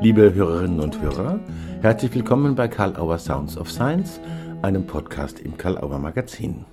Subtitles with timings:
[0.00, 1.40] Liebe Hörerinnen und Hörer,
[1.82, 4.20] herzlich willkommen bei Karl Auer Sounds of Science,
[4.62, 6.64] einem Podcast im Karl Auer Magazin.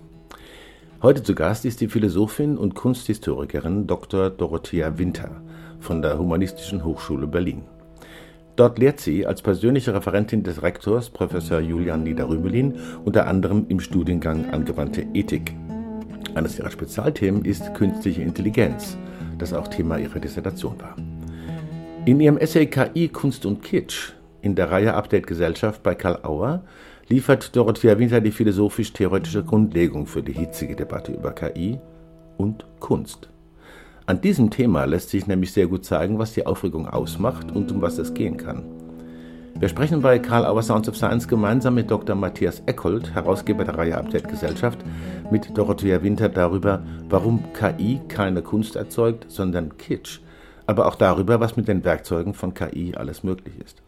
[1.02, 4.30] Heute zu Gast ist die Philosophin und Kunsthistorikerin Dr.
[4.30, 5.42] Dorothea Winter
[5.80, 7.63] von der Humanistischen Hochschule Berlin.
[8.56, 14.52] Dort lehrt sie als persönliche Referentin des Rektors Professor Julian Niederrümelin unter anderem im Studiengang
[14.52, 15.52] Angewandte Ethik.
[16.35, 18.99] Eines ihrer Spezialthemen ist künstliche Intelligenz,
[19.39, 20.95] das auch Thema ihrer Dissertation war.
[22.05, 24.12] In ihrem Essay KI, Kunst und Kitsch
[24.44, 26.62] in der Reihe Update Gesellschaft bei Karl Auer
[27.09, 31.80] liefert Dorothea Winter die philosophisch-theoretische Grundlegung für die hitzige Debatte über KI
[32.38, 33.30] und Kunst.
[34.05, 37.81] An diesem Thema lässt sich nämlich sehr gut zeigen, was die Aufregung ausmacht und um
[37.81, 38.66] was es gehen kann.
[39.58, 42.16] Wir sprechen bei Karl Auer Sounds of Science gemeinsam mit Dr.
[42.16, 44.78] Matthias Eckhold, Herausgeber der Reihe Update Gesellschaft,
[45.31, 50.20] mit Dorothea Winter darüber, warum KI keine Kunst erzeugt, sondern Kitsch
[50.67, 53.81] aber auch darüber, was mit den Werkzeugen von KI alles möglich ist.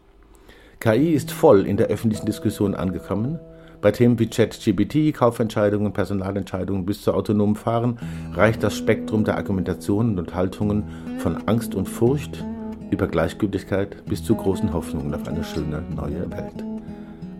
[0.80, 3.40] KI ist voll in der öffentlichen Diskussion angekommen.
[3.80, 7.98] Bei Themen wie ChatGPT, Kaufentscheidungen, Personalentscheidungen bis zu autonomen Fahren
[8.32, 10.84] reicht das Spektrum der Argumentationen und Haltungen
[11.18, 12.44] von Angst und Furcht
[12.90, 16.64] über Gleichgültigkeit bis zu großen Hoffnungen auf eine schöne neue Welt.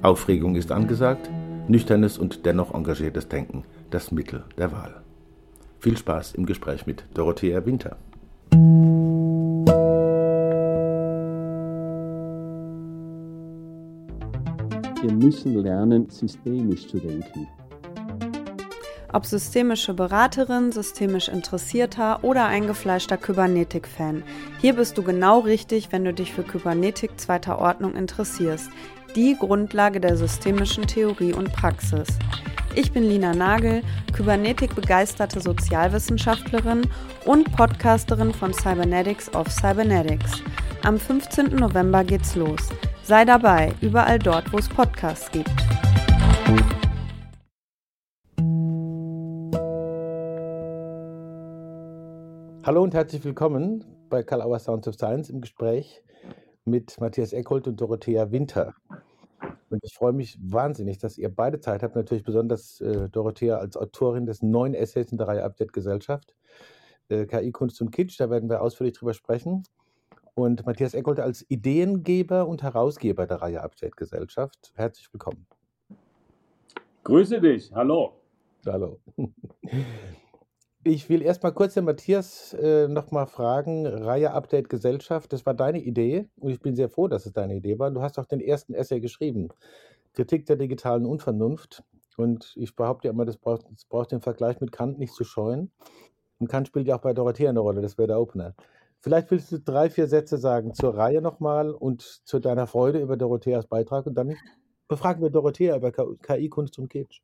[0.03, 1.29] Aufregung ist angesagt,
[1.69, 5.03] nüchternes und dennoch engagiertes Denken das Mittel der Wahl.
[5.81, 7.97] Viel Spaß im Gespräch mit Dorothea Winter.
[15.09, 17.49] Wir müssen lernen, systemisch zu denken.
[19.11, 24.23] Ob systemische Beraterin, systemisch Interessierter oder eingefleischter Kybernetik-Fan.
[24.61, 28.69] Hier bist du genau richtig, wenn du dich für Kybernetik zweiter Ordnung interessierst.
[29.17, 32.09] Die Grundlage der systemischen Theorie und Praxis.
[32.75, 33.81] Ich bin Lina Nagel,
[34.13, 36.83] Kybernetik-begeisterte Sozialwissenschaftlerin
[37.25, 40.43] und Podcasterin von Cybernetics of Cybernetics.
[40.83, 41.57] Am 15.
[41.57, 42.69] November geht's los.
[43.09, 45.49] Sei dabei, überall dort, wo es Podcasts gibt.
[52.67, 56.03] Hallo und herzlich willkommen bei Karl Auer Sounds of Science im Gespräch
[56.67, 58.75] mit Matthias Eckholt und Dorothea Winter.
[59.71, 63.79] Und ich freue mich wahnsinnig, dass ihr beide Zeit habt, natürlich besonders äh, Dorothea als
[63.79, 66.35] Autorin des neuen Essays in der Reihe Update Gesellschaft,
[67.09, 69.63] äh, KI, Kunst und Kitsch, da werden wir ausführlich drüber sprechen
[70.39, 74.73] und Matthias Eckold als Ideengeber und Herausgeber der Reihe Update Gesellschaft.
[74.77, 75.47] Herzlich willkommen.
[77.03, 78.13] Grüße dich, hallo.
[78.65, 79.01] Hallo.
[80.85, 85.81] Ich will erstmal kurz den Matthias äh, nochmal fragen, Reihe Update Gesellschaft, das war deine
[85.81, 87.91] Idee und ich bin sehr froh, dass es deine Idee war.
[87.91, 89.49] Du hast auch den ersten Essay geschrieben,
[90.15, 91.83] Kritik der digitalen Unvernunft
[92.17, 95.25] und ich behaupte ja immer, das braucht, das braucht den Vergleich mit Kant nicht zu
[95.25, 95.73] scheuen.
[96.39, 98.55] Und Kant spielt ja auch bei Dorothea eine Rolle, das wäre der Opener.
[99.01, 103.17] Vielleicht willst du drei, vier Sätze sagen zur Reihe nochmal und zu deiner Freude über
[103.17, 104.35] Dorotheas Beitrag und dann
[104.89, 107.21] befragen wir Dorothea über KI, Kunst und Kitsch.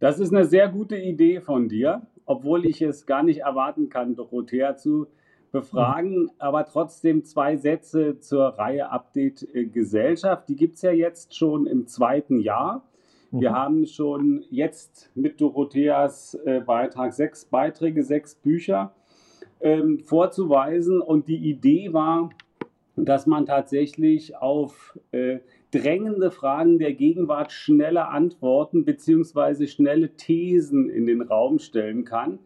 [0.00, 4.16] Das ist eine sehr gute Idee von dir, obwohl ich es gar nicht erwarten kann,
[4.16, 5.06] Dorothea zu
[5.52, 6.30] befragen.
[6.38, 10.48] Aber trotzdem zwei Sätze zur Reihe Update äh, Gesellschaft.
[10.48, 12.88] Die gibt es ja jetzt schon im zweiten Jahr.
[13.30, 13.54] Wir mhm.
[13.54, 18.94] haben schon jetzt mit Dorotheas äh, Beitrag sechs Beiträge, sechs Bücher
[19.60, 21.00] ähm, vorzuweisen.
[21.00, 22.30] Und die Idee war,
[22.96, 25.38] dass man tatsächlich auf äh,
[25.70, 29.66] drängende Fragen der Gegenwart schnelle Antworten bzw.
[29.66, 32.38] schnelle Thesen in den Raum stellen kann.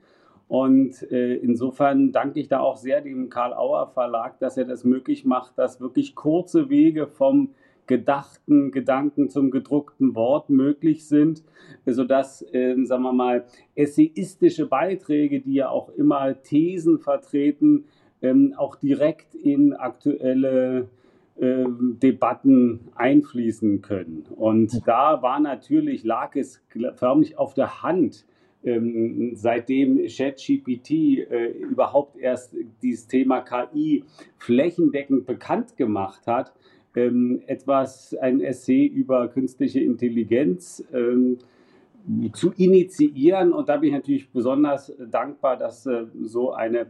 [0.48, 4.82] Und äh, insofern danke ich da auch sehr dem Karl Auer Verlag, dass er das
[4.82, 7.50] möglich macht, dass wirklich kurze Wege vom
[7.88, 11.42] gedachten Gedanken zum gedruckten Wort möglich sind,
[11.84, 13.44] sodass, äh, sagen wir mal,
[13.74, 17.86] essayistische Beiträge, die ja auch immer Thesen vertreten,
[18.22, 20.88] ähm, auch direkt in aktuelle
[21.36, 24.26] äh, Debatten einfließen können.
[24.36, 26.62] Und da war natürlich, lag es
[26.94, 28.24] förmlich auf der Hand,
[28.64, 34.04] ähm, seitdem ChatGPT äh, überhaupt erst dieses Thema KI
[34.36, 36.52] flächendeckend bekannt gemacht hat,
[36.98, 41.38] ähm, etwas, ein Essay über künstliche Intelligenz ähm,
[42.32, 43.52] zu initiieren.
[43.52, 46.86] Und da bin ich natürlich besonders dankbar, dass äh, so eine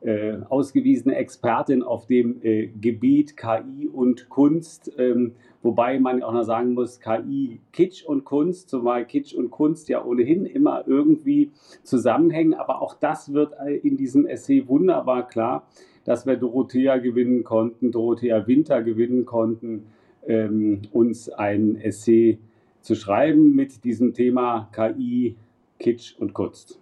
[0.00, 5.32] äh, ausgewiesene Expertin auf dem äh, Gebiet KI und Kunst, ähm,
[5.62, 10.04] wobei man auch noch sagen muss, KI, Kitsch und Kunst, zumal Kitsch und Kunst ja
[10.04, 11.50] ohnehin immer irgendwie
[11.82, 15.66] zusammenhängen, aber auch das wird äh, in diesem Essay wunderbar klar
[16.06, 19.88] dass wir Dorothea gewinnen konnten, Dorothea Winter gewinnen konnten,
[20.24, 22.38] ähm, uns ein Essay
[22.80, 25.36] zu schreiben mit diesem Thema KI,
[25.78, 26.80] Kitsch und Kunst.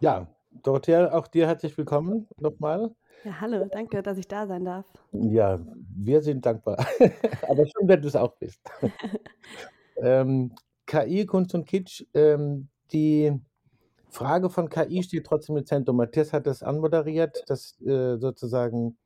[0.00, 0.28] Ja,
[0.62, 2.94] Dorothea, auch dir herzlich willkommen nochmal.
[3.24, 4.84] Ja, hallo, danke, dass ich da sein darf.
[5.12, 5.58] Ja,
[5.96, 6.76] wir sind dankbar.
[7.48, 8.60] Aber schön, dass du es auch bist.
[9.96, 10.52] ähm,
[10.86, 13.32] KI, Kunst und Kitsch, ähm, die
[14.16, 15.96] Frage von KI steht trotzdem im Zentrum.
[15.96, 18.96] Matthias hat das anmoderiert, das äh, sozusagen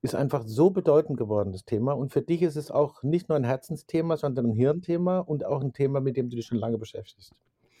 [0.00, 1.92] ist einfach so bedeutend geworden, das Thema.
[1.92, 5.60] Und für dich ist es auch nicht nur ein Herzensthema, sondern ein Hirnthema und auch
[5.60, 7.34] ein Thema, mit dem du dich schon lange beschäftigst.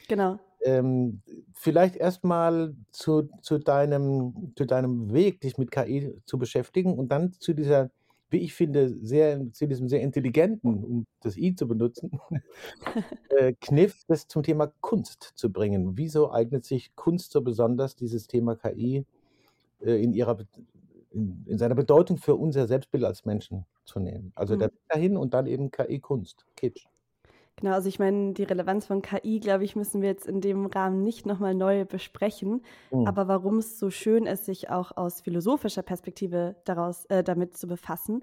[0.06, 0.38] Genau.
[0.60, 1.22] Ähm,
[1.54, 7.32] vielleicht erstmal zu, zu, deinem, zu deinem Weg, dich mit KI zu beschäftigen und dann
[7.32, 7.90] zu dieser,
[8.30, 12.18] wie ich finde, sehr, zu diesem sehr intelligenten, um das I zu benutzen,
[13.30, 15.96] äh, Kniff, das zum Thema Kunst zu bringen.
[15.96, 19.04] Wieso eignet sich Kunst so besonders, dieses Thema KI
[19.80, 20.38] äh, in ihrer
[21.12, 24.32] in, in, seiner Bedeutung für unser Selbstbild als Menschen zu nehmen.
[24.34, 24.68] Also mhm.
[24.88, 26.86] dahin und dann eben KI-Kunst, Kitsch.
[27.56, 30.66] Genau, also ich meine, die Relevanz von KI, glaube ich, müssen wir jetzt in dem
[30.66, 32.62] Rahmen nicht nochmal neu besprechen.
[32.90, 33.06] Mhm.
[33.06, 37.66] Aber warum es so schön ist, sich auch aus philosophischer Perspektive daraus, äh, damit zu
[37.66, 38.22] befassen,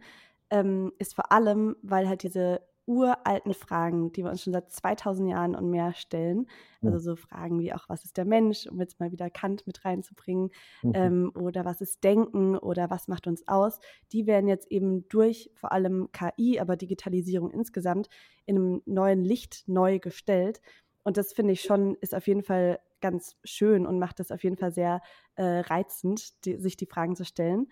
[0.52, 5.30] ähm, ist vor allem, weil halt diese uralten Fragen, die wir uns schon seit 2000
[5.30, 6.48] Jahren und mehr stellen.
[6.82, 9.86] Also so Fragen wie auch, was ist der Mensch, um jetzt mal wieder Kant mit
[9.86, 10.52] reinzubringen,
[10.82, 10.92] mhm.
[10.94, 13.80] ähm, oder was ist Denken oder was macht uns aus,
[14.12, 18.10] die werden jetzt eben durch vor allem KI, aber Digitalisierung insgesamt
[18.46, 20.62] in einem neuen Licht neu gestellt.
[21.04, 24.44] Und das finde ich schon, ist auf jeden Fall ganz schön und macht es auf
[24.44, 25.02] jeden Fall sehr
[25.36, 27.68] äh, reizend, die, sich die Fragen zu stellen.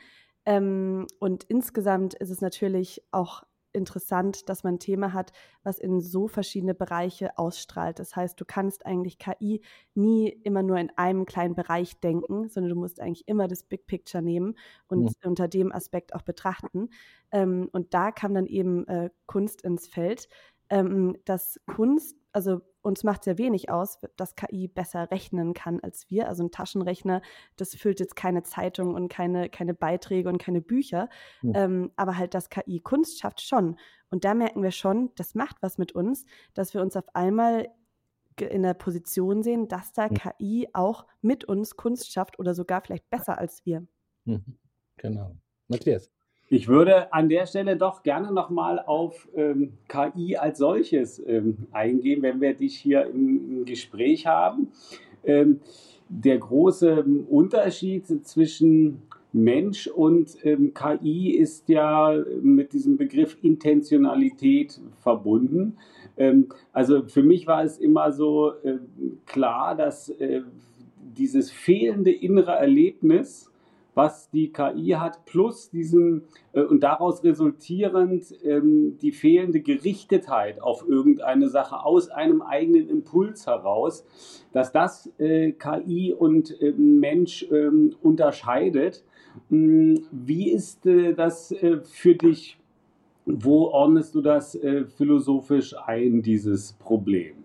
[0.45, 5.31] Ähm, und insgesamt ist es natürlich auch interessant, dass man ein Thema hat,
[5.63, 7.99] was in so verschiedene Bereiche ausstrahlt.
[7.99, 9.61] Das heißt, du kannst eigentlich KI
[9.93, 13.87] nie immer nur in einem kleinen Bereich denken, sondern du musst eigentlich immer das Big
[13.87, 14.55] Picture nehmen
[14.87, 15.11] und ja.
[15.23, 16.89] unter dem Aspekt auch betrachten.
[17.31, 20.27] Ähm, und da kam dann eben äh, Kunst ins Feld,
[20.69, 26.09] ähm, dass Kunst, also uns macht sehr wenig aus, dass KI besser rechnen kann als
[26.09, 26.27] wir.
[26.27, 27.21] Also ein Taschenrechner,
[27.55, 31.09] das füllt jetzt keine Zeitung und keine, keine Beiträge und keine Bücher.
[31.41, 31.65] Ja.
[31.65, 33.77] Ähm, aber halt das KI Kunst schafft schon.
[34.09, 37.67] Und da merken wir schon, das macht was mit uns, dass wir uns auf einmal
[38.39, 40.09] in der Position sehen, dass da ja.
[40.09, 43.85] KI auch mit uns Kunst schafft oder sogar vielleicht besser als wir.
[44.25, 44.57] Mhm.
[44.97, 45.35] Genau.
[45.67, 46.11] Matthias.
[46.53, 52.21] Ich würde an der Stelle doch gerne nochmal auf ähm, KI als solches ähm, eingehen,
[52.23, 54.67] wenn wir dich hier im, im Gespräch haben.
[55.23, 55.61] Ähm,
[56.09, 59.01] der große Unterschied zwischen
[59.31, 65.77] Mensch und ähm, KI ist ja mit diesem Begriff Intentionalität verbunden.
[66.17, 68.79] Ähm, also für mich war es immer so äh,
[69.25, 70.41] klar, dass äh,
[71.17, 73.50] dieses fehlende innere Erlebnis,
[73.93, 76.23] was die KI hat, plus diesen
[76.53, 83.47] äh, und daraus resultierend ähm, die fehlende Gerichtetheit auf irgendeine Sache aus einem eigenen Impuls
[83.47, 84.05] heraus,
[84.53, 89.03] dass das äh, KI und äh, Mensch ähm, unterscheidet.
[89.49, 92.57] Hm, wie ist äh, das äh, für dich?
[93.25, 97.35] Wo ordnest du das äh, philosophisch ein, dieses Problem?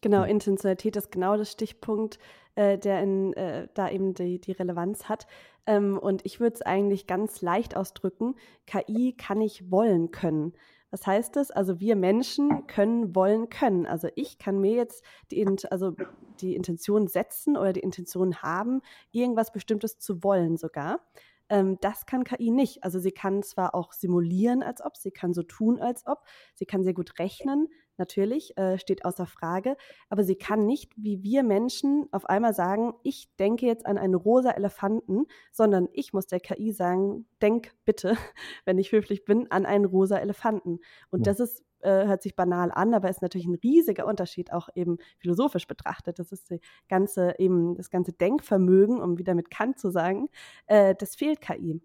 [0.00, 2.18] Genau, Intentionalität ist genau das Stichpunkt,
[2.56, 5.26] äh, der in, äh, da eben die, die Relevanz hat.
[5.66, 8.34] Ähm, und ich würde es eigentlich ganz leicht ausdrücken,
[8.66, 10.52] KI kann ich wollen können.
[10.90, 11.50] Was heißt das?
[11.50, 13.86] Also wir Menschen können wollen können.
[13.86, 15.92] Also ich kann mir jetzt die, also
[16.40, 18.80] die Intention setzen oder die Intention haben,
[19.10, 21.00] irgendwas Bestimmtes zu wollen sogar.
[21.48, 22.84] Ähm, das kann KI nicht.
[22.84, 26.22] Also sie kann zwar auch simulieren, als ob, sie kann so tun, als ob,
[26.54, 29.76] sie kann sehr gut rechnen, natürlich, äh, steht außer Frage,
[30.08, 34.14] aber sie kann nicht, wie wir Menschen, auf einmal sagen, ich denke jetzt an einen
[34.14, 38.16] rosa Elefanten, sondern ich muss der KI sagen, denk bitte,
[38.64, 40.80] wenn ich höflich bin, an einen rosa Elefanten.
[41.10, 44.68] Und das ist äh, hört sich banal an, aber ist natürlich ein riesiger Unterschied, auch
[44.74, 46.18] eben philosophisch betrachtet.
[46.18, 50.28] Das ist die ganze, eben das ganze Denkvermögen, um wieder mit Kant zu sagen,
[50.66, 51.80] äh, das fehlt KI.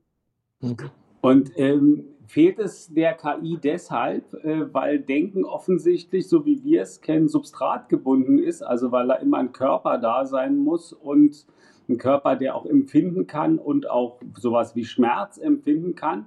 [0.59, 0.77] Mhm.
[1.21, 7.01] Und ähm, fehlt es der KI deshalb, äh, weil Denken offensichtlich, so wie wir es
[7.01, 11.45] kennen, substratgebunden ist, also weil da immer ein Körper da sein muss und
[11.89, 16.25] ein Körper, der auch empfinden kann und auch sowas wie Schmerz empfinden kann.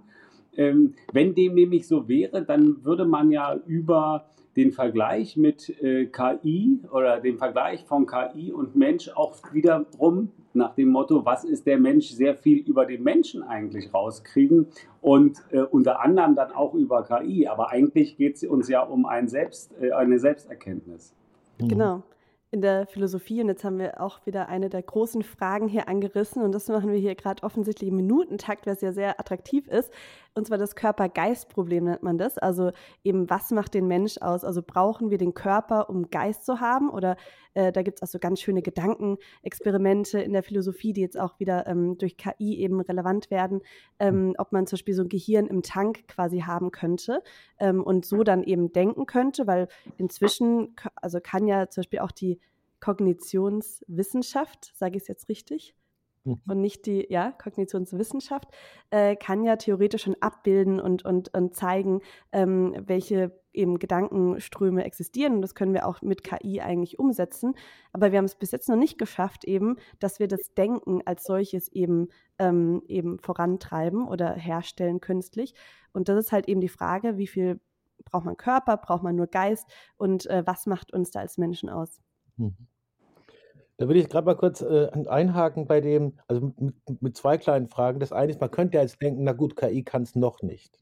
[0.57, 6.07] Ähm, wenn dem nämlich so wäre, dann würde man ja über den Vergleich mit äh,
[6.07, 11.67] KI oder den Vergleich von KI und Mensch auch wiederum nach dem Motto, was ist
[11.67, 14.69] der Mensch, sehr viel über den Menschen eigentlich rauskriegen
[15.01, 17.47] und äh, unter anderem dann auch über KI.
[17.47, 21.15] Aber eigentlich geht es uns ja um ein Selbst, äh, eine Selbsterkenntnis.
[21.59, 22.03] Genau.
[22.51, 23.41] in der Philosophie.
[23.41, 26.43] Und jetzt haben wir auch wieder eine der großen Fragen hier angerissen.
[26.43, 29.93] Und das machen wir hier gerade offensichtlich im Minutentakt, was ja sehr attraktiv ist.
[30.37, 32.39] Und zwar das Körper-Geist-Problem nennt man das.
[32.39, 32.73] Also
[33.05, 34.43] eben, was macht den Mensch aus?
[34.43, 36.91] Also brauchen wir den Körper, um Geist zu haben?
[36.91, 37.17] Oder
[37.55, 41.39] äh, da gibt es auch so ganz schöne Gedankenexperimente in der Philosophie, die jetzt auch
[41.39, 43.61] wieder ähm, durch KI eben relevant werden,
[44.01, 47.23] ähm, ob man zum Beispiel so ein Gehirn im Tank quasi haben könnte
[47.61, 52.11] ähm, und so dann eben denken könnte, weil inzwischen, also kann ja zum Beispiel auch
[52.11, 52.41] die
[52.81, 55.77] Kognitionswissenschaft, sage ich es jetzt richtig?
[56.25, 56.41] Mhm.
[56.49, 58.49] Und nicht die, ja, Kognitionswissenschaft,
[58.91, 62.01] äh, kann ja theoretisch schon abbilden und, und, und zeigen,
[62.33, 65.35] ähm, welche eben Gedankenströme existieren.
[65.35, 67.55] Und das können wir auch mit KI eigentlich umsetzen.
[67.93, 71.25] Aber wir haben es bis jetzt noch nicht geschafft, eben, dass wir das Denken als
[71.25, 75.55] solches eben, ähm, eben vorantreiben oder herstellen künstlich.
[75.93, 77.61] Und das ist halt eben die Frage, wie viel
[78.05, 79.67] braucht man Körper, braucht man nur Geist
[79.97, 82.01] und äh, was macht uns da als Menschen aus?
[82.37, 82.57] Mhm.
[83.77, 87.67] Da würde ich gerade mal kurz äh, einhaken bei dem, also mit, mit, zwei kleinen
[87.67, 87.99] Fragen.
[87.99, 90.79] Das eine ist, man könnte ja jetzt denken, na gut, KI kann es noch nicht.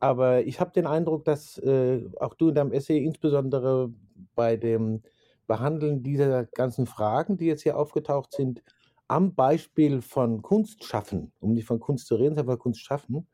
[0.00, 3.92] Aber ich habe den Eindruck, dass äh, auch du in deinem Essay insbesondere
[4.34, 5.02] bei dem
[5.46, 8.62] Behandeln dieser ganzen Fragen, die jetzt hier aufgetaucht sind,
[9.08, 13.26] am Beispiel von Kunst schaffen, um nicht von Kunst zu reden, sondern von Kunst schaffen,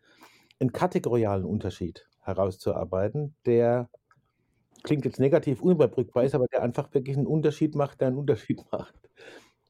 [0.61, 3.91] einen kategorialen Unterschied herauszuarbeiten, der
[4.85, 8.65] klingt jetzt negativ unüberbrückbar ist, aber der einfach wirklich einen Unterschied macht, der einen Unterschied
[8.73, 8.95] macht.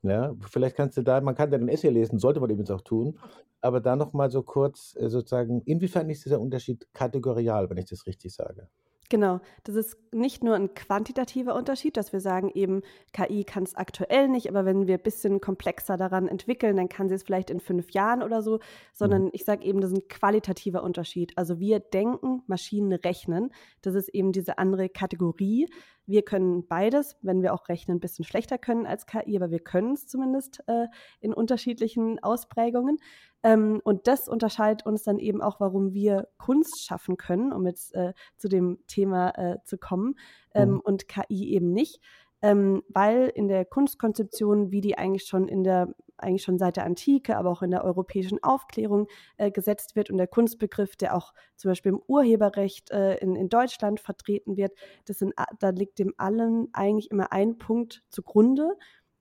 [0.02, 2.82] Ja, vielleicht kannst du da, man kann da ein Essay lesen, sollte man übrigens auch
[2.82, 3.18] tun,
[3.62, 8.06] aber da nochmal so kurz äh, sozusagen, inwiefern ist dieser Unterschied kategorial, wenn ich das
[8.06, 8.68] richtig sage?
[9.14, 13.76] Genau, das ist nicht nur ein quantitativer Unterschied, dass wir sagen, eben KI kann es
[13.76, 17.48] aktuell nicht, aber wenn wir ein bisschen komplexer daran entwickeln, dann kann sie es vielleicht
[17.48, 18.58] in fünf Jahren oder so,
[18.92, 19.30] sondern mhm.
[19.32, 21.32] ich sage eben, das ist ein qualitativer Unterschied.
[21.38, 23.52] Also wir denken, Maschinen rechnen.
[23.82, 25.68] Das ist eben diese andere Kategorie.
[26.06, 29.60] Wir können beides, wenn wir auch rechnen, ein bisschen schlechter können als KI, aber wir
[29.60, 30.86] können es zumindest äh,
[31.20, 32.98] in unterschiedlichen Ausprägungen.
[33.42, 37.94] Ähm, und das unterscheidet uns dann eben auch, warum wir Kunst schaffen können, um jetzt
[37.94, 40.16] äh, zu dem Thema äh, zu kommen,
[40.54, 40.80] ähm, mhm.
[40.80, 42.00] und KI eben nicht.
[42.42, 46.84] Ähm, weil in der Kunstkonzeption, wie die eigentlich schon in der eigentlich schon seit der
[46.84, 51.32] Antike, aber auch in der europäischen Aufklärung äh, gesetzt wird und der Kunstbegriff, der auch
[51.56, 54.72] zum Beispiel im Urheberrecht äh, in, in Deutschland vertreten wird,
[55.06, 58.76] das sind, da liegt dem allen eigentlich immer ein Punkt zugrunde.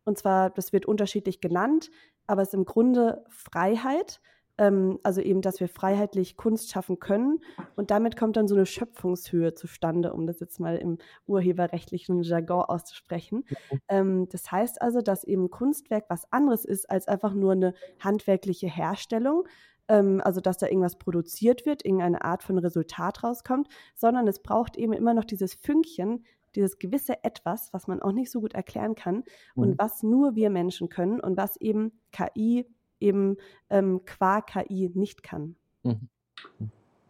[0.06, 1.90] Und zwar, das wird unterschiedlich genannt,
[2.28, 4.22] aber es ist im Grunde Freiheit
[4.58, 7.40] ähm, also eben, dass wir freiheitlich Kunst schaffen können.
[7.76, 12.66] Und damit kommt dann so eine Schöpfungshöhe zustande, um das jetzt mal im urheberrechtlichen Jargon
[12.66, 13.46] auszusprechen.
[13.88, 18.68] Ähm, das heißt also, dass eben Kunstwerk was anderes ist als einfach nur eine handwerkliche
[18.68, 19.48] Herstellung,
[19.88, 24.78] ähm, also dass da irgendwas produziert wird, irgendeine Art von Resultat rauskommt, sondern es braucht
[24.78, 28.94] eben immer noch dieses Fünkchen, dieses gewisse Etwas, was man auch nicht so gut erklären
[28.94, 29.24] kann
[29.56, 29.64] mhm.
[29.64, 32.68] und was nur wir Menschen können und was eben KI
[33.04, 33.38] eben
[33.70, 35.56] ähm, qua KI nicht kann.
[35.84, 36.10] Mhm.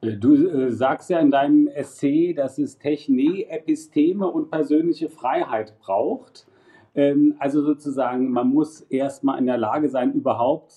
[0.01, 5.79] Äh, du äh, sagst ja in deinem Essay, dass es Technik, Episteme und persönliche Freiheit
[5.79, 6.47] braucht.
[6.95, 10.73] Ähm, also sozusagen, man muss erstmal in der Lage sein, überhaupt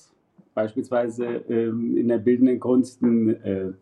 [0.54, 3.72] beispielsweise ähm, in der bildenden Kunst einen äh,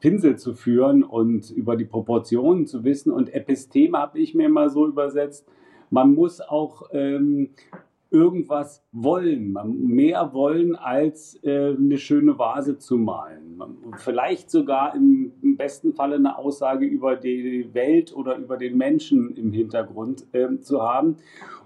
[0.00, 3.12] Pinsel zu führen und über die Proportionen zu wissen.
[3.12, 5.46] Und Episteme habe ich mir mal so übersetzt.
[5.90, 7.50] Man muss auch ähm,
[8.10, 13.62] irgendwas wollen, mehr wollen als äh, eine schöne Vase zu malen.
[13.98, 19.36] Vielleicht sogar im, im, besten Falle eine Aussage über die Welt oder über den Menschen
[19.36, 21.16] im Hintergrund äh, zu haben.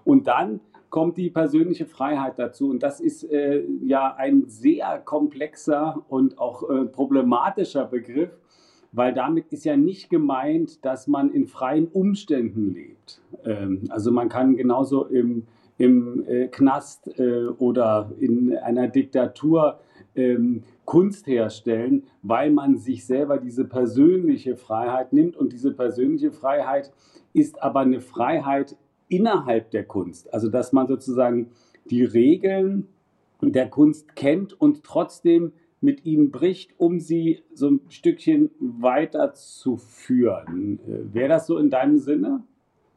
[0.04, 0.60] Und dann
[0.90, 2.70] kommt die persönliche Freiheit dazu.
[2.70, 8.30] Und das ist äh, ja ein sehr komplexer und auch äh, problematischer Begriff,
[8.92, 13.20] weil damit ist ja nicht gemeint, dass man in freien Umständen lebt.
[13.44, 15.46] Ähm, also man kann genauso im
[15.78, 19.80] im äh, Knast äh, oder in einer Diktatur
[20.14, 25.36] ähm, Kunst herstellen, weil man sich selber diese persönliche Freiheit nimmt.
[25.36, 26.92] Und diese persönliche Freiheit
[27.32, 28.76] ist aber eine Freiheit
[29.08, 30.32] innerhalb der Kunst.
[30.32, 31.50] Also dass man sozusagen
[31.90, 32.88] die Regeln
[33.40, 40.80] der Kunst kennt und trotzdem mit ihnen bricht, um sie so ein Stückchen weiterzuführen.
[40.86, 42.42] Äh, wäre das so in deinem Sinne?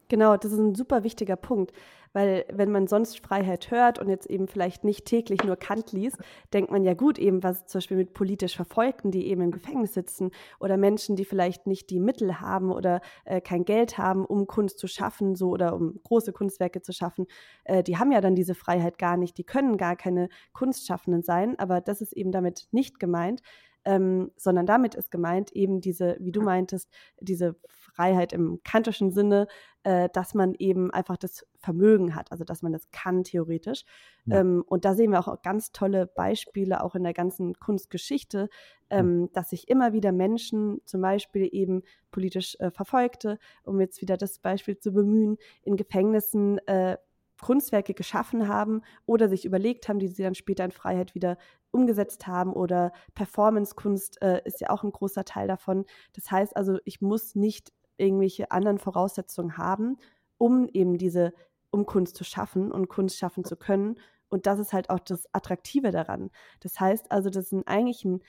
[0.07, 1.73] Genau, das ist ein super wichtiger Punkt.
[2.13, 6.17] Weil wenn man sonst Freiheit hört und jetzt eben vielleicht nicht täglich nur Kant liest,
[6.53, 9.93] denkt man ja gut eben, was zum Beispiel mit politisch Verfolgten, die eben im Gefängnis
[9.93, 14.47] sitzen oder Menschen, die vielleicht nicht die Mittel haben oder äh, kein Geld haben, um
[14.47, 17.27] Kunst zu schaffen, so oder um große Kunstwerke zu schaffen,
[17.63, 21.57] äh, die haben ja dann diese Freiheit gar nicht, die können gar keine Kunstschaffenden sein,
[21.59, 23.41] aber das ist eben damit nicht gemeint.
[23.85, 26.89] Ähm, sondern damit ist gemeint eben diese, wie du meintest,
[27.21, 27.55] diese
[27.97, 29.47] Freiheit im kantischen Sinne,
[29.83, 33.85] äh, dass man eben einfach das Vermögen hat, also dass man das kann theoretisch.
[34.25, 34.41] Ja.
[34.41, 38.49] Ähm, und da sehen wir auch ganz tolle Beispiele, auch in der ganzen Kunstgeschichte,
[38.91, 39.27] ähm, ja.
[39.33, 44.39] dass sich immer wieder Menschen, zum Beispiel eben politisch äh, Verfolgte, um jetzt wieder das
[44.39, 46.97] Beispiel zu bemühen, in Gefängnissen äh,
[47.41, 51.37] Kunstwerke geschaffen haben oder sich überlegt haben, die sie dann später in Freiheit wieder
[51.71, 55.85] umgesetzt haben oder Performance-Kunst äh, ist ja auch ein großer Teil davon.
[56.13, 59.97] Das heißt also, ich muss nicht irgendwelche anderen Voraussetzungen haben,
[60.37, 61.33] um eben diese,
[61.71, 63.99] um Kunst zu schaffen und Kunst schaffen zu können.
[64.29, 66.29] Und das ist halt auch das Attraktive daran.
[66.59, 68.21] Das heißt also, das ist eigentlich ein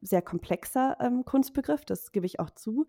[0.00, 2.86] sehr komplexer ähm, Kunstbegriff, das gebe ich auch zu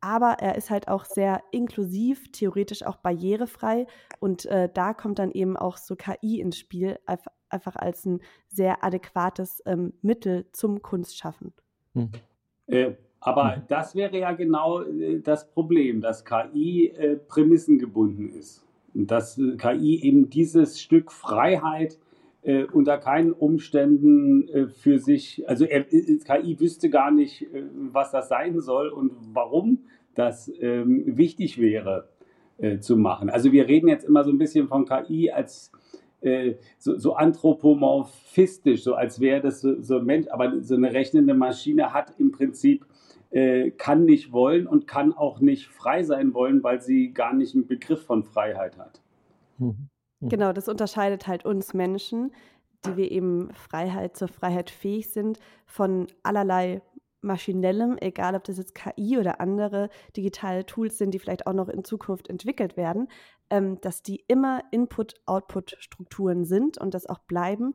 [0.00, 3.86] aber er ist halt auch sehr inklusiv, theoretisch auch barrierefrei
[4.20, 6.98] und äh, da kommt dann eben auch so KI ins Spiel,
[7.48, 11.52] einfach als ein sehr adäquates ähm, Mittel zum Kunstschaffen.
[11.94, 12.10] Hm.
[12.66, 13.62] Äh, aber hm.
[13.68, 18.64] das wäre ja genau äh, das Problem, dass KI äh, prämissengebunden ist.
[18.94, 21.98] Und dass äh, KI eben dieses Stück Freiheit
[22.42, 27.46] äh, unter keinen Umständen äh, für sich, also er, äh, KI wüsste gar nicht,
[27.92, 29.80] was das sein soll und warum
[30.14, 32.08] das ähm, wichtig wäre
[32.80, 33.30] zu machen.
[33.30, 35.70] Also wir reden jetzt immer so ein bisschen von KI als
[36.80, 41.34] so, so, anthropomorphistisch, so als wäre das so, so ein Mensch, aber so eine rechnende
[41.34, 42.84] Maschine hat im Prinzip
[43.76, 47.66] kann nicht wollen und kann auch nicht frei sein wollen, weil sie gar nicht einen
[47.66, 49.02] Begriff von Freiheit hat.
[49.58, 49.88] Mhm.
[50.20, 50.28] Mhm.
[50.28, 52.32] Genau, das unterscheidet halt uns Menschen,
[52.84, 56.82] die wir eben Freiheit zur Freiheit fähig sind, von allerlei
[57.20, 61.68] maschinellem, egal ob das jetzt KI oder andere digitale Tools sind, die vielleicht auch noch
[61.68, 63.08] in Zukunft entwickelt werden,
[63.50, 67.74] ähm, dass die immer Input-Output-Strukturen sind und das auch bleiben,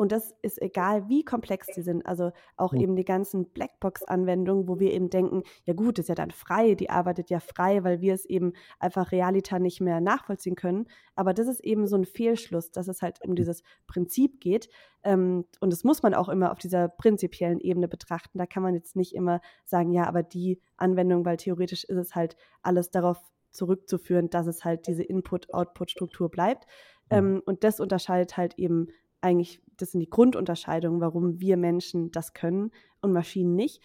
[0.00, 2.06] und das ist egal, wie komplex die sind.
[2.06, 2.80] Also auch mhm.
[2.80, 6.88] eben die ganzen Blackbox-Anwendungen, wo wir eben denken, ja gut, ist ja dann frei, die
[6.88, 10.86] arbeitet ja frei, weil wir es eben einfach realita nicht mehr nachvollziehen können.
[11.16, 14.70] Aber das ist eben so ein Fehlschluss, dass es halt um dieses Prinzip geht.
[15.04, 18.38] Ähm, und das muss man auch immer auf dieser prinzipiellen Ebene betrachten.
[18.38, 22.14] Da kann man jetzt nicht immer sagen, ja, aber die Anwendung, weil theoretisch ist es
[22.14, 23.18] halt alles darauf
[23.50, 26.64] zurückzuführen, dass es halt diese Input-Output-Struktur bleibt.
[27.10, 27.18] Mhm.
[27.18, 28.88] Ähm, und das unterscheidet halt eben
[29.20, 33.82] eigentlich, das sind die Grundunterscheidungen, warum wir Menschen das können und Maschinen nicht.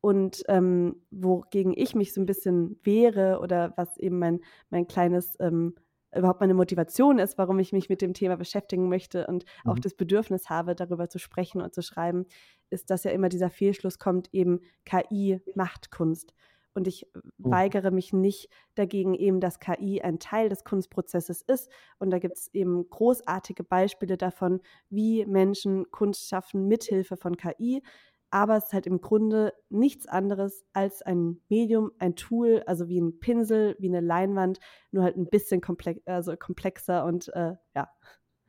[0.00, 5.36] Und ähm, wogegen ich mich so ein bisschen wehre oder was eben mein, mein kleines,
[5.40, 5.74] ähm,
[6.14, 9.70] überhaupt meine Motivation ist, warum ich mich mit dem Thema beschäftigen möchte und mhm.
[9.72, 12.26] auch das Bedürfnis habe, darüber zu sprechen und zu schreiben,
[12.70, 16.34] ist, dass ja immer dieser Fehlschluss kommt, eben KI macht Kunst.
[16.76, 17.22] Und ich oh.
[17.38, 21.70] weigere mich nicht dagegen, eben, dass KI ein Teil des Kunstprozesses ist.
[21.98, 24.60] Und da gibt es eben großartige Beispiele davon,
[24.90, 27.82] wie Menschen Kunst schaffen mithilfe von KI.
[28.30, 33.00] Aber es ist halt im Grunde nichts anderes als ein Medium, ein Tool, also wie
[33.00, 34.58] ein Pinsel, wie eine Leinwand,
[34.90, 37.88] nur halt ein bisschen komplex, also komplexer und äh, ja.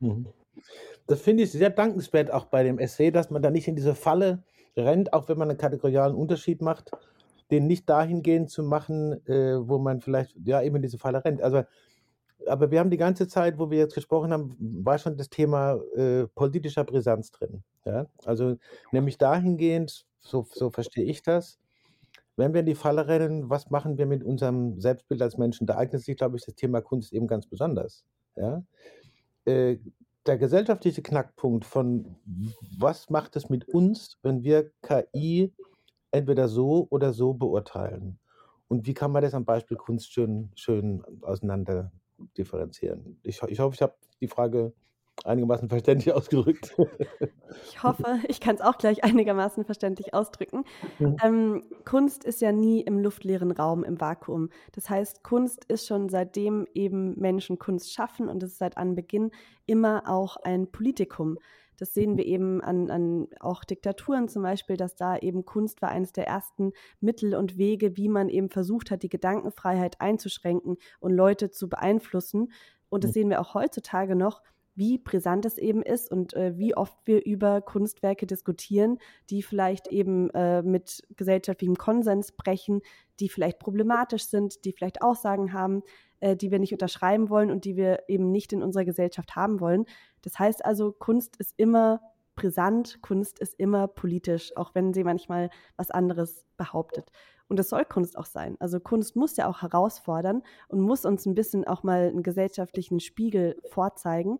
[0.00, 0.26] Mhm.
[1.06, 3.94] Das finde ich sehr dankenswert auch bei dem Essay, dass man da nicht in diese
[3.94, 4.42] Falle
[4.76, 6.90] rennt, auch wenn man einen kategorialen Unterschied macht
[7.50, 11.42] den nicht dahingehend zu machen, äh, wo man vielleicht ja eben in diese Falle rennt.
[11.42, 11.62] Also,
[12.46, 15.80] aber wir haben die ganze Zeit, wo wir jetzt gesprochen haben, war schon das Thema
[15.96, 17.62] äh, politischer Brisanz drin.
[17.84, 18.06] Ja?
[18.24, 18.56] Also
[18.92, 21.58] nämlich dahingehend, so, so verstehe ich das,
[22.36, 25.66] wenn wir in die Falle rennen, was machen wir mit unserem Selbstbild als Menschen?
[25.66, 28.04] Da eignet sich, glaube ich, das Thema Kunst eben ganz besonders.
[28.36, 28.62] Ja?
[29.44, 29.78] Äh,
[30.26, 32.16] der gesellschaftliche Knackpunkt von
[32.78, 35.52] was macht es mit uns, wenn wir KI
[36.10, 38.18] entweder so oder so beurteilen.
[38.68, 41.90] Und wie kann man das am Beispiel Kunst schön, schön auseinander
[42.36, 43.18] differenzieren?
[43.22, 44.72] Ich, ich hoffe, ich habe die Frage
[45.24, 46.76] einigermaßen verständlich ausgedrückt.
[47.64, 50.64] Ich hoffe, ich kann es auch gleich einigermaßen verständlich ausdrücken.
[50.98, 51.16] Mhm.
[51.24, 54.50] Ähm, Kunst ist ja nie im luftleeren Raum, im Vakuum.
[54.72, 59.30] Das heißt, Kunst ist schon seitdem eben Menschen Kunst schaffen und es ist seit Anbeginn
[59.66, 61.38] immer auch ein Politikum.
[61.78, 65.90] Das sehen wir eben an, an auch Diktaturen zum Beispiel, dass da eben Kunst war
[65.90, 71.12] eines der ersten Mittel und Wege, wie man eben versucht hat, die Gedankenfreiheit einzuschränken und
[71.12, 72.52] Leute zu beeinflussen.
[72.90, 74.42] Und das sehen wir auch heutzutage noch,
[74.78, 79.88] wie brisant es eben ist und äh, wie oft wir über Kunstwerke diskutieren, die vielleicht
[79.88, 82.80] eben äh, mit gesellschaftlichem Konsens brechen,
[83.18, 85.82] die vielleicht problematisch sind, die vielleicht Aussagen haben,
[86.20, 89.60] äh, die wir nicht unterschreiben wollen und die wir eben nicht in unserer Gesellschaft haben
[89.60, 89.86] wollen.
[90.22, 92.00] Das heißt also, Kunst ist immer
[92.34, 97.10] brisant, Kunst ist immer politisch, auch wenn sie manchmal was anderes behauptet.
[97.48, 98.56] Und das soll Kunst auch sein.
[98.60, 103.00] Also Kunst muss ja auch herausfordern und muss uns ein bisschen auch mal einen gesellschaftlichen
[103.00, 104.38] Spiegel vorzeigen.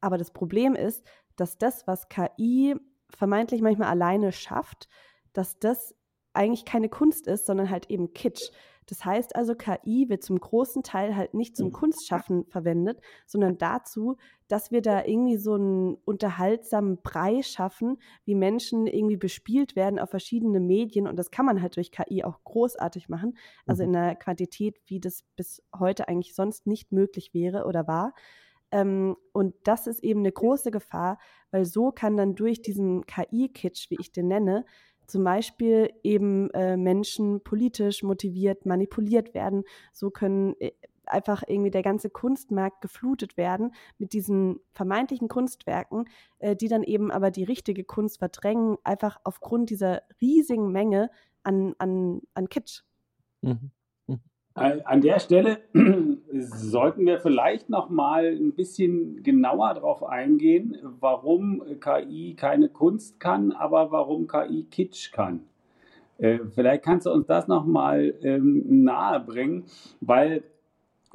[0.00, 1.04] Aber das Problem ist,
[1.36, 2.76] dass das, was KI
[3.10, 4.88] vermeintlich manchmal alleine schafft,
[5.32, 5.94] dass das
[6.32, 8.50] eigentlich keine Kunst ist, sondern halt eben Kitsch.
[8.86, 14.16] Das heißt also, KI wird zum großen Teil halt nicht zum Kunstschaffen verwendet, sondern dazu,
[14.48, 20.10] dass wir da irgendwie so einen unterhaltsamen Brei schaffen, wie Menschen irgendwie bespielt werden auf
[20.10, 21.06] verschiedene Medien.
[21.06, 23.36] Und das kann man halt durch KI auch großartig machen.
[23.66, 23.90] Also mhm.
[23.90, 28.14] in einer Quantität, wie das bis heute eigentlich sonst nicht möglich wäre oder war.
[28.70, 31.18] Ähm, und das ist eben eine große Gefahr,
[31.50, 34.64] weil so kann dann durch diesen KI-Kitsch, wie ich den nenne,
[35.06, 39.64] zum Beispiel eben äh, Menschen politisch motiviert, manipuliert werden.
[39.92, 40.72] So können äh,
[41.06, 46.06] einfach irgendwie der ganze Kunstmarkt geflutet werden mit diesen vermeintlichen Kunstwerken,
[46.38, 51.10] äh, die dann eben aber die richtige Kunst verdrängen, einfach aufgrund dieser riesigen Menge
[51.42, 52.82] an, an, an Kitsch.
[53.42, 53.70] Mhm.
[54.54, 55.58] An der Stelle
[56.32, 63.50] sollten wir vielleicht noch mal ein bisschen genauer darauf eingehen, warum KI keine Kunst kann,
[63.50, 65.40] aber warum KI Kitsch kann.
[66.18, 69.64] Äh, vielleicht kannst du uns das noch mal ähm, nahe bringen,
[70.00, 70.44] weil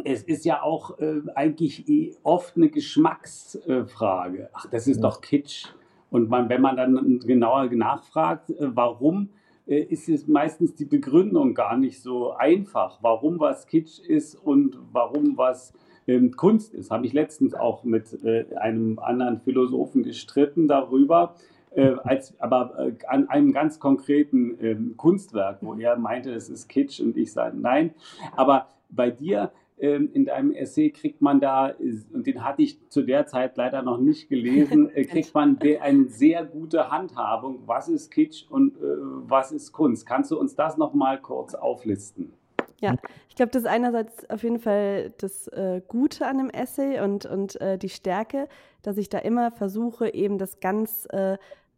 [0.03, 4.49] es ist ja auch äh, eigentlich oft eine Geschmacksfrage.
[4.51, 5.67] Ach, das ist doch Kitsch.
[6.11, 9.29] Und man, wenn man dann genauer nachfragt, äh, warum
[9.75, 15.37] ist es meistens die Begründung gar nicht so einfach, warum was Kitsch ist und warum
[15.37, 15.73] was
[16.07, 16.91] ähm, Kunst ist.
[16.91, 21.35] Habe ich letztens auch mit äh, einem anderen Philosophen gestritten darüber.
[21.71, 26.67] Äh, als, aber äh, an einem ganz konkreten ähm, Kunstwerk, wo er meinte, es ist
[26.67, 27.93] Kitsch und ich sage nein.
[28.35, 31.73] Aber bei dir in deinem Essay kriegt man da,
[32.13, 36.09] und den hatte ich zu der Zeit leider noch nicht gelesen, äh, kriegt man eine
[36.09, 40.05] sehr gute Handhabung, was ist Kitsch und äh, was ist Kunst.
[40.05, 42.33] Kannst du uns das nochmal kurz auflisten?
[42.81, 42.95] Ja,
[43.27, 47.25] ich glaube, das ist einerseits auf jeden Fall das äh, Gute an dem Essay und,
[47.25, 48.47] und äh, die Stärke,
[48.81, 51.37] dass ich da immer versuche, eben das ganz, äh,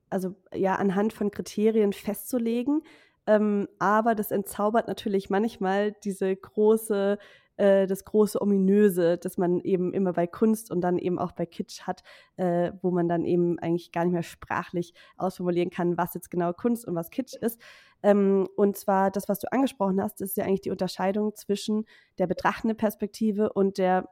[0.09, 2.83] also ja, anhand von Kriterien festzulegen.
[3.27, 7.17] Ähm, aber das entzaubert natürlich manchmal diese große
[7.61, 11.45] äh, das große Ominöse, das man eben immer bei Kunst und dann eben auch bei
[11.45, 12.01] Kitsch hat,
[12.37, 16.53] äh, wo man dann eben eigentlich gar nicht mehr sprachlich ausformulieren kann, was jetzt genau
[16.53, 17.61] Kunst und was Kitsch ist.
[18.01, 21.85] Ähm, und zwar das, was du angesprochen hast, ist ja eigentlich die Unterscheidung zwischen
[22.17, 24.09] der betrachtenden Perspektive und der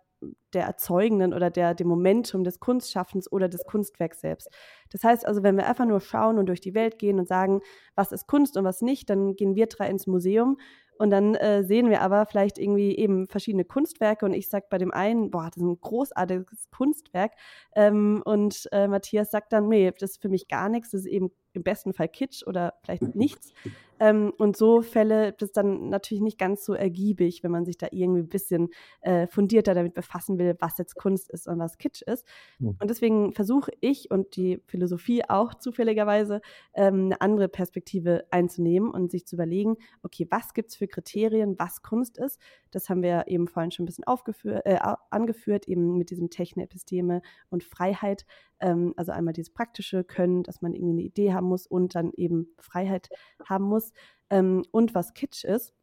[0.53, 4.49] der erzeugenden oder der, dem Momentum des Kunstschaffens oder des Kunstwerks selbst.
[4.89, 7.61] Das heißt also, wenn wir einfach nur schauen und durch die Welt gehen und sagen,
[7.95, 10.57] was ist Kunst und was nicht, dann gehen wir drei ins Museum
[10.99, 14.77] und dann äh, sehen wir aber vielleicht irgendwie eben verschiedene Kunstwerke und ich sage bei
[14.77, 17.31] dem einen, boah, das ist ein großartiges Kunstwerk.
[17.73, 21.07] Ähm, und äh, Matthias sagt dann, nee, das ist für mich gar nichts, das ist
[21.07, 23.53] eben im besten Fall Kitsch oder vielleicht nichts.
[23.99, 27.77] Ähm, und so Fälle, das ist dann natürlich nicht ganz so ergiebig, wenn man sich
[27.77, 28.69] da irgendwie ein bisschen
[29.01, 32.25] äh, fundierter damit befassen will, was jetzt Kunst ist und was Kitsch ist.
[32.59, 32.77] Mhm.
[32.79, 36.41] Und deswegen versuche ich und die Philosophie auch zufälligerweise
[36.73, 41.55] ähm, eine andere Perspektive einzunehmen und sich zu überlegen, okay, was gibt es für Kriterien,
[41.57, 42.39] was Kunst ist?
[42.71, 47.21] Das haben wir eben vorhin schon ein bisschen aufgeführt, äh, angeführt, eben mit diesem Techne-Episteme
[47.49, 48.25] und Freiheit.
[48.59, 52.11] Ähm, also einmal dieses praktische Können, dass man irgendwie eine Idee haben muss und dann
[52.15, 53.09] eben Freiheit
[53.43, 53.88] haben muss.
[54.29, 55.73] Ähm, und was Kitsch ist.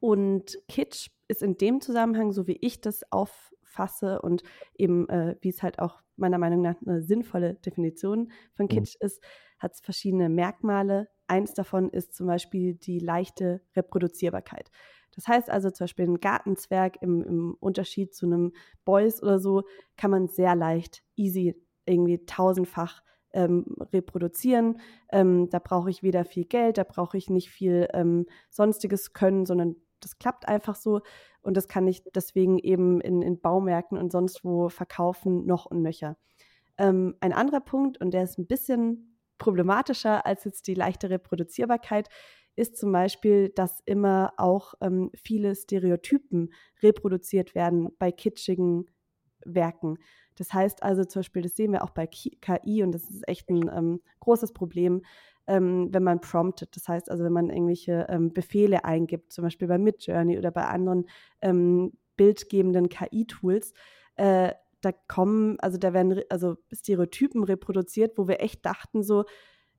[0.00, 4.42] Und Kitsch ist in dem Zusammenhang, so wie ich das auffasse und
[4.76, 8.70] eben, äh, wie es halt auch meiner Meinung nach eine sinnvolle Definition von mhm.
[8.70, 9.06] Kitsch mhm.
[9.06, 9.22] ist,
[9.58, 11.08] hat es verschiedene Merkmale.
[11.28, 14.70] Eins davon ist zum Beispiel die leichte Reproduzierbarkeit.
[15.14, 18.52] Das heißt also zum Beispiel ein Gartenzwerg im, im Unterschied zu einem
[18.84, 19.62] Beuys oder so
[19.96, 21.54] kann man sehr leicht, easy
[21.86, 24.80] irgendwie tausendfach ähm, reproduzieren.
[25.10, 29.46] Ähm, da brauche ich weder viel Geld, da brauche ich nicht viel ähm, sonstiges Können,
[29.46, 31.00] sondern das klappt einfach so.
[31.42, 35.82] Und das kann ich deswegen eben in, in Baumärkten und sonst wo verkaufen, noch und
[35.82, 36.16] nöcher.
[36.78, 42.08] Ähm, ein anderer Punkt, und der ist ein bisschen problematischer als jetzt die leichte Reproduzierbarkeit,
[42.54, 48.86] ist zum Beispiel, dass immer auch ähm, viele Stereotypen reproduziert werden bei kitschigen
[49.44, 49.98] Werken.
[50.36, 53.48] Das heißt also zum Beispiel, das sehen wir auch bei KI und das ist echt
[53.50, 55.02] ein ähm, großes Problem,
[55.46, 56.76] ähm, wenn man promptet.
[56.76, 60.66] Das heißt also, wenn man irgendwelche ähm, Befehle eingibt, zum Beispiel bei Midjourney oder bei
[60.66, 61.06] anderen
[61.40, 63.72] ähm, bildgebenden KI-Tools,
[64.16, 69.24] äh, da kommen, also da werden also Stereotypen reproduziert, wo wir echt dachten so,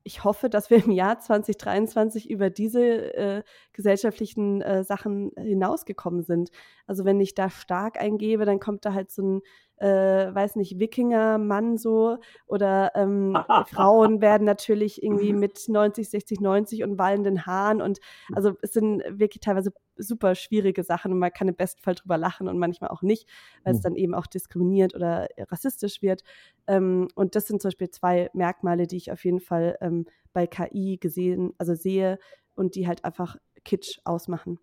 [0.05, 6.51] ich hoffe, dass wir im Jahr 2023 über diese äh, gesellschaftlichen äh, Sachen hinausgekommen sind.
[6.87, 9.41] Also wenn ich da stark eingebe, dann kommt da halt so ein
[9.77, 13.35] äh, weiß nicht, Wikinger-Mann so oder ähm,
[13.67, 17.99] Frauen werden natürlich irgendwie mit 90, 60, 90 und wallenden Haaren und
[18.33, 22.17] also es sind wirklich teilweise super schwierige Sachen und man kann im besten Fall drüber
[22.17, 23.27] lachen und manchmal auch nicht,
[23.63, 23.83] weil es hm.
[23.83, 26.23] dann eben auch diskriminierend oder rassistisch wird.
[26.67, 30.47] Ähm, und das sind zum Beispiel zwei Merkmale, die ich auf jeden Fall ähm, bei
[30.47, 32.19] KI gesehen, also sehe
[32.55, 34.59] und die halt einfach Kitsch ausmachen.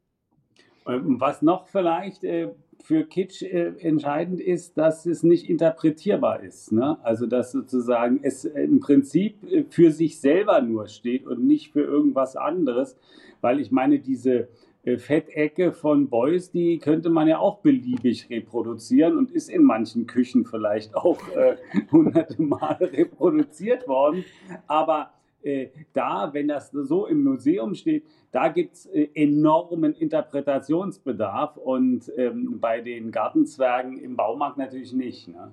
[0.86, 6.72] Ähm, was noch vielleicht äh, für Kitsch äh, entscheidend ist, dass es nicht interpretierbar ist.
[6.72, 6.98] Ne?
[7.02, 11.82] Also dass sozusagen es im Prinzip äh, für sich selber nur steht und nicht für
[11.82, 12.96] irgendwas anderes.
[13.40, 14.48] Weil ich meine, diese
[14.82, 20.06] äh, Fettecke von Beuys, die könnte man ja auch beliebig reproduzieren und ist in manchen
[20.06, 21.56] Küchen vielleicht auch äh,
[21.92, 24.24] hunderte Male reproduziert worden.
[24.66, 25.12] Aber
[25.42, 32.10] äh, da, wenn das so im Museum steht, da gibt es äh, enormen Interpretationsbedarf und
[32.16, 35.28] ähm, bei den Gartenzwergen im Baumarkt natürlich nicht.
[35.28, 35.52] Ne?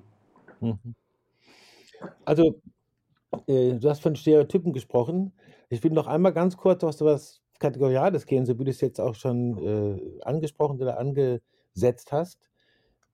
[0.60, 0.96] Mhm.
[2.26, 2.62] Also,
[3.48, 5.34] äh, du hast von Stereotypen gesprochen.
[5.70, 9.00] Ich will noch einmal ganz kurz auf was Kategoriales gehen, so wie du es jetzt
[9.00, 12.50] auch schon äh, angesprochen oder angesetzt hast.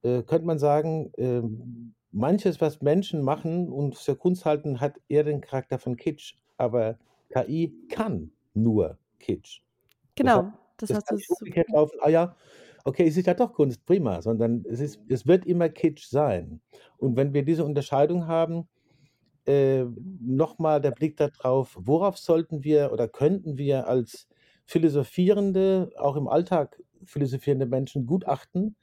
[0.03, 5.23] Äh, könnte man sagen, ähm, manches, was Menschen machen und für Kunst halten, hat eher
[5.23, 6.97] den Charakter von Kitsch aber
[7.29, 9.61] KI kann nur Kitsch.
[10.15, 12.35] Genau, das, das hast du umgekehrt laufen, ah ja,
[12.85, 16.61] okay, es ist ja doch Kunst, prima, sondern es, ist, es wird immer Kitsch sein.
[16.97, 18.67] Und wenn wir diese Unterscheidung haben,
[19.45, 19.85] äh,
[20.21, 24.27] nochmal der Blick darauf, worauf sollten wir oder könnten wir als
[24.65, 28.75] philosophierende, auch im Alltag philosophierende Menschen gut achten,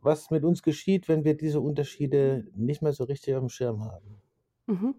[0.00, 3.84] was mit uns geschieht, wenn wir diese Unterschiede nicht mehr so richtig auf dem Schirm
[3.84, 4.22] haben.
[4.66, 4.94] Mhm.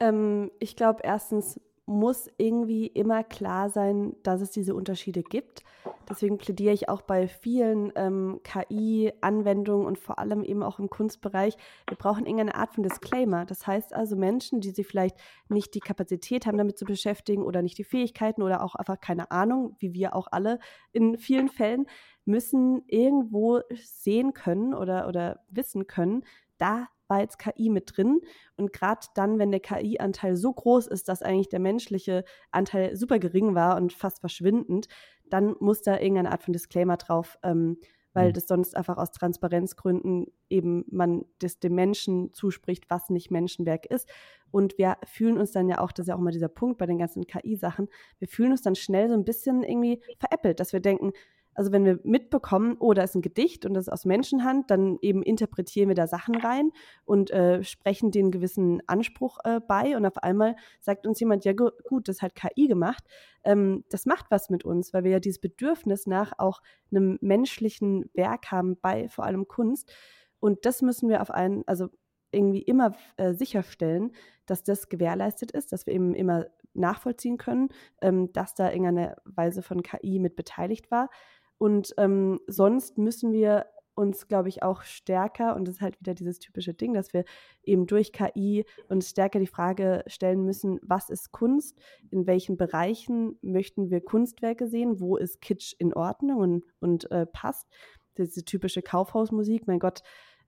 [0.00, 5.62] Ähm, ich glaube, erstens muss irgendwie immer klar sein, dass es diese Unterschiede gibt.
[6.08, 11.56] Deswegen plädiere ich auch bei vielen ähm, KI-Anwendungen und vor allem eben auch im Kunstbereich,
[11.88, 13.46] wir brauchen irgendeine Art von Disclaimer.
[13.46, 15.16] Das heißt also Menschen, die sich vielleicht
[15.48, 19.30] nicht die Kapazität haben, damit zu beschäftigen oder nicht die Fähigkeiten oder auch einfach keine
[19.30, 20.58] Ahnung, wie wir auch alle
[20.92, 21.86] in vielen Fällen,
[22.24, 26.24] müssen irgendwo sehen können oder, oder wissen können,
[26.58, 28.20] da war jetzt KI mit drin.
[28.56, 33.18] Und gerade dann, wenn der KI-Anteil so groß ist, dass eigentlich der menschliche Anteil super
[33.18, 34.88] gering war und fast verschwindend,
[35.30, 37.78] dann muss da irgendeine Art von Disclaimer drauf, ähm,
[38.12, 38.32] weil mhm.
[38.32, 44.08] das sonst einfach aus Transparenzgründen eben man das dem Menschen zuspricht, was nicht Menschenwerk ist.
[44.50, 46.86] Und wir fühlen uns dann ja auch, das ist ja auch mal dieser Punkt bei
[46.86, 47.88] den ganzen KI-Sachen,
[48.18, 51.12] wir fühlen uns dann schnell so ein bisschen irgendwie veräppelt, dass wir denken,
[51.56, 54.98] also wenn wir mitbekommen, oh, da ist ein Gedicht und das ist aus Menschenhand, dann
[55.00, 56.70] eben interpretieren wir da Sachen rein
[57.04, 61.54] und äh, sprechen den gewissen Anspruch äh, bei und auf einmal sagt uns jemand, ja
[61.54, 63.04] gut, das hat KI gemacht.
[63.42, 68.10] Ähm, das macht was mit uns, weil wir ja dieses Bedürfnis nach auch einem menschlichen
[68.12, 69.90] Werk haben bei vor allem Kunst.
[70.40, 71.88] Und das müssen wir auf einen, also
[72.32, 74.12] irgendwie immer äh, sicherstellen,
[74.44, 77.68] dass das gewährleistet ist, dass wir eben immer nachvollziehen können,
[78.00, 81.08] ähm, dass da irgendeine Weise von KI mit beteiligt war.
[81.58, 83.66] Und ähm, sonst müssen wir
[83.96, 87.24] uns, glaube ich, auch stärker, und das ist halt wieder dieses typische Ding, dass wir
[87.64, 91.78] eben durch KI uns stärker die Frage stellen müssen, was ist Kunst,
[92.10, 97.26] in welchen Bereichen möchten wir Kunstwerke sehen, wo ist Kitsch in Ordnung und, und äh,
[97.26, 97.68] passt.
[98.18, 100.02] Diese typische Kaufhausmusik, mein Gott,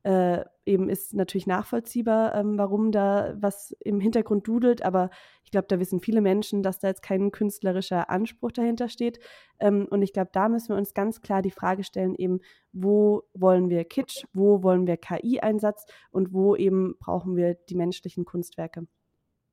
[0.04, 5.10] äh, eben ist natürlich nachvollziehbar, ähm, warum da was im Hintergrund dudelt, aber
[5.44, 9.18] ich glaube, da wissen viele Menschen, dass da jetzt kein künstlerischer Anspruch dahinter steht.
[9.58, 12.40] Ähm, und ich glaube, da müssen wir uns ganz klar die Frage stellen, eben,
[12.72, 18.24] wo wollen wir Kitsch, wo wollen wir KI-Einsatz und wo eben brauchen wir die menschlichen
[18.24, 18.86] Kunstwerke.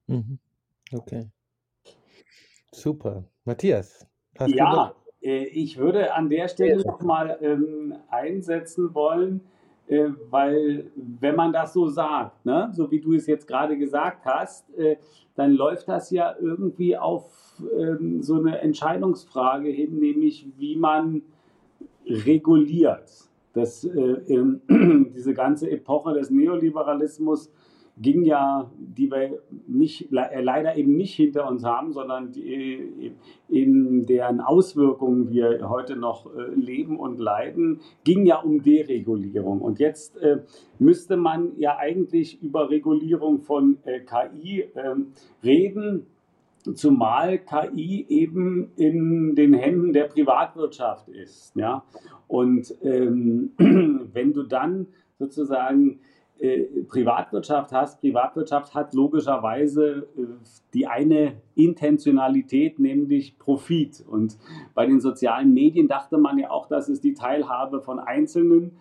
[0.07, 0.39] Mhm.
[0.93, 1.29] Okay.
[2.71, 3.23] Super.
[3.45, 4.05] Matthias,
[4.37, 4.95] hast ja, du noch?
[5.21, 9.41] Äh, ich würde an der Stelle nochmal ähm, einsetzen wollen,
[9.87, 14.25] äh, weil wenn man das so sagt, ne, so wie du es jetzt gerade gesagt
[14.25, 14.97] hast, äh,
[15.35, 21.21] dann läuft das ja irgendwie auf ähm, so eine Entscheidungsfrage hin, nämlich wie man
[22.05, 23.09] reguliert.
[23.53, 24.17] Das, äh,
[25.15, 27.51] diese ganze Epoche des Neoliberalismus
[27.97, 33.13] ging ja, die wir nicht, äh, leider eben nicht hinter uns haben, sondern die,
[33.47, 39.61] in deren Auswirkungen wir heute noch äh, leben und leiden, ging ja um Deregulierung.
[39.61, 40.41] Und jetzt äh,
[40.77, 46.07] müsste man ja eigentlich über Regulierung von äh, KI ähm, reden,
[46.73, 51.55] zumal KI eben in den Händen der Privatwirtschaft ist.
[51.55, 51.83] Ja?
[52.27, 56.14] Und ähm, wenn du dann sozusagen äh,
[56.87, 60.21] Privatwirtschaft hast, Privatwirtschaft hat logischerweise äh,
[60.73, 64.03] die eine Intentionalität, nämlich Profit.
[64.07, 64.37] Und
[64.73, 68.71] bei den sozialen Medien dachte man ja auch, dass es die Teilhabe von Einzelnen,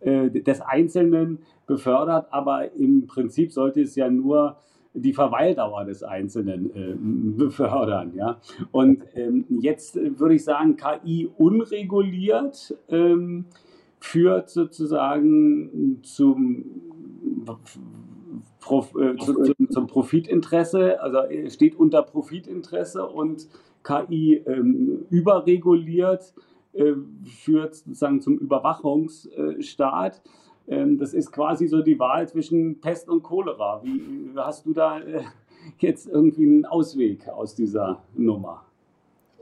[0.00, 4.56] äh, des Einzelnen befördert, aber im Prinzip sollte es ja nur
[4.94, 6.94] die Verweildauer des Einzelnen äh,
[7.44, 8.12] befördern.
[8.72, 13.46] Und ähm, jetzt würde ich sagen, KI unreguliert ähm,
[14.02, 16.64] führt sozusagen zum
[18.60, 23.48] Prof, äh, zu, zu, zum Profitinteresse, also steht unter Profitinteresse und
[23.82, 26.34] KI ähm, überreguliert
[26.72, 30.22] äh, führt sozusagen zum Überwachungsstaat.
[30.68, 33.82] Ähm, das ist quasi so die Wahl zwischen Pest und Cholera.
[33.82, 35.22] Wie hast du da äh,
[35.78, 38.64] jetzt irgendwie einen Ausweg aus dieser Nummer?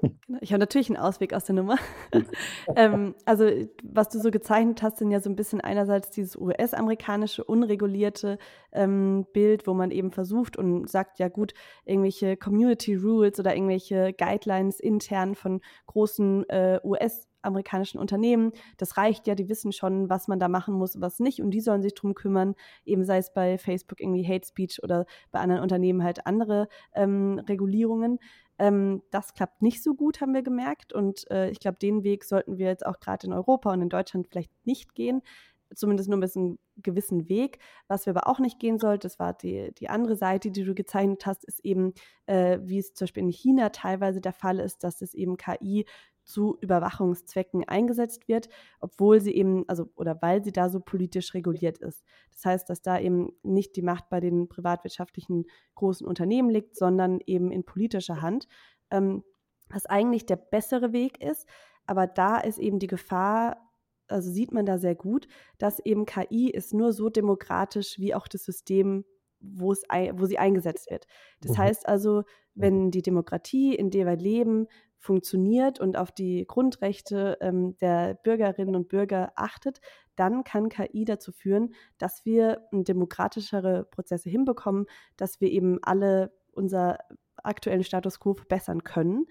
[0.00, 1.76] Genau, ich habe natürlich einen Ausweg aus der Nummer.
[2.76, 3.50] ähm, also,
[3.82, 8.38] was du so gezeichnet hast, sind ja so ein bisschen einerseits dieses US-amerikanische, unregulierte
[8.72, 11.52] ähm, Bild, wo man eben versucht und sagt, ja gut,
[11.84, 18.52] irgendwelche Community Rules oder irgendwelche Guidelines intern von großen äh, US- amerikanischen Unternehmen.
[18.76, 21.40] Das reicht ja, die wissen schon, was man da machen muss, was nicht.
[21.40, 25.06] Und die sollen sich drum kümmern, eben sei es bei Facebook irgendwie Hate Speech oder
[25.30, 28.18] bei anderen Unternehmen halt andere ähm, Regulierungen.
[28.60, 30.92] Ähm, das klappt nicht so gut, haben wir gemerkt.
[30.92, 33.88] Und äh, ich glaube, den Weg sollten wir jetzt auch gerade in Europa und in
[33.88, 35.22] Deutschland vielleicht nicht gehen.
[35.74, 37.58] Zumindest nur bis einen gewissen Weg.
[37.88, 40.74] Was wir aber auch nicht gehen sollten, das war die, die andere Seite, die du
[40.74, 41.94] gezeichnet hast, ist eben,
[42.26, 45.86] äh, wie es zum Beispiel in China teilweise der Fall ist, dass es eben KI
[46.30, 48.48] zu Überwachungszwecken eingesetzt wird,
[48.80, 52.04] obwohl sie eben, also oder weil sie da so politisch reguliert ist.
[52.32, 57.20] Das heißt, dass da eben nicht die Macht bei den privatwirtschaftlichen großen Unternehmen liegt, sondern
[57.26, 58.46] eben in politischer Hand,
[58.90, 59.24] ähm,
[59.68, 61.46] was eigentlich der bessere Weg ist.
[61.86, 63.56] Aber da ist eben die Gefahr,
[64.08, 68.28] also sieht man da sehr gut, dass eben KI ist nur so demokratisch wie auch
[68.28, 69.04] das System
[69.40, 71.06] wo, es, wo sie eingesetzt wird.
[71.40, 71.58] Das mhm.
[71.58, 74.66] heißt also, wenn die Demokratie, in der wir leben,
[75.00, 79.80] funktioniert und auf die Grundrechte ähm, der Bürgerinnen und Bürger achtet,
[80.14, 84.86] dann kann KI dazu führen, dass wir demokratischere Prozesse hinbekommen,
[85.16, 86.98] dass wir eben alle unser
[87.42, 89.26] aktuellen Status quo verbessern können.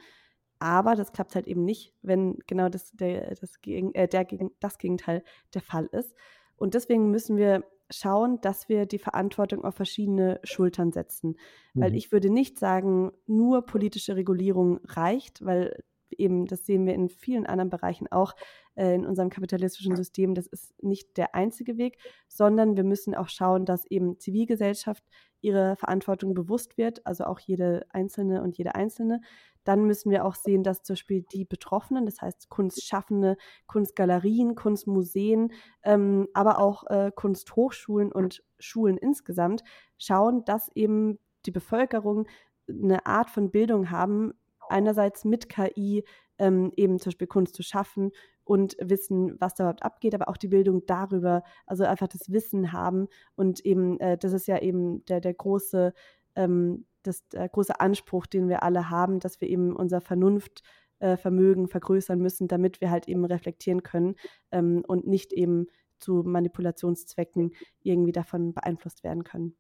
[0.58, 4.28] Aber das klappt halt eben nicht, wenn genau das, der, das, äh, der,
[4.60, 6.16] das Gegenteil der Fall ist.
[6.58, 11.36] Und deswegen müssen wir schauen, dass wir die Verantwortung auf verschiedene Schultern setzen.
[11.74, 11.82] Mhm.
[11.82, 17.10] Weil ich würde nicht sagen, nur politische Regulierung reicht, weil eben, das sehen wir in
[17.10, 18.36] vielen anderen Bereichen auch
[18.80, 21.98] äh, in unserem kapitalistischen System, das ist nicht der einzige Weg,
[22.30, 25.04] sondern wir müssen auch schauen, dass eben Zivilgesellschaft
[25.42, 29.20] ihre Verantwortung bewusst wird, also auch jede Einzelne und jede Einzelne,
[29.66, 33.36] dann müssen wir auch sehen, dass zum Beispiel die Betroffenen, das heißt Kunstschaffende,
[33.68, 35.52] Kunstgalerien, Kunstmuseen,
[35.84, 39.64] ähm, aber auch äh, Kunsthochschulen und Schulen insgesamt
[39.98, 42.28] schauen, dass eben die Bevölkerung
[42.70, 44.34] eine Art von Bildung haben,
[44.70, 46.06] einerseits mit KI
[46.40, 48.12] ähm, eben zum Beispiel Kunst zu schaffen
[48.44, 52.74] und wissen, was da überhaupt abgeht, aber auch die Bildung darüber, also einfach das Wissen
[52.74, 55.94] haben und eben, äh, das ist ja eben der, der große
[56.36, 61.68] ähm, das der große Anspruch, den wir alle haben, dass wir eben unser Vernunftvermögen äh,
[61.68, 64.16] vergrößern müssen, damit wir halt eben reflektieren können
[64.52, 65.68] ähm, und nicht eben
[66.00, 69.56] zu Manipulationszwecken irgendwie davon beeinflusst werden können.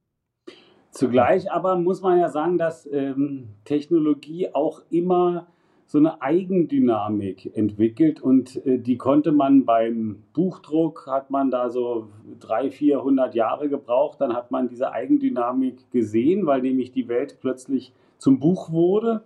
[0.91, 5.47] Zugleich aber muss man ja sagen, dass ähm, Technologie auch immer
[5.89, 12.09] so eine Eigendynamik entwickelt und äh, die konnte man beim Buchdruck, hat man da so
[12.41, 17.91] 300, 400 Jahre gebraucht, dann hat man diese Eigendynamik gesehen, weil nämlich die Welt plötzlich
[18.19, 19.23] zum Buch wurde.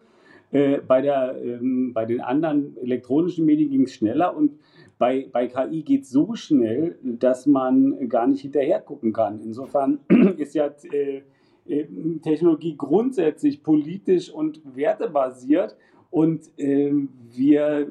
[0.51, 4.53] Äh, bei, der, ähm, bei den anderen elektronischen Medien ging es schneller und
[4.97, 9.41] bei, bei KI geht es so schnell, dass man gar nicht hinterher gucken kann.
[9.41, 9.99] Insofern
[10.37, 11.23] ist ja äh,
[11.65, 11.87] äh,
[12.21, 15.75] Technologie grundsätzlich politisch und wertebasiert
[16.13, 17.87] und ähm, wir,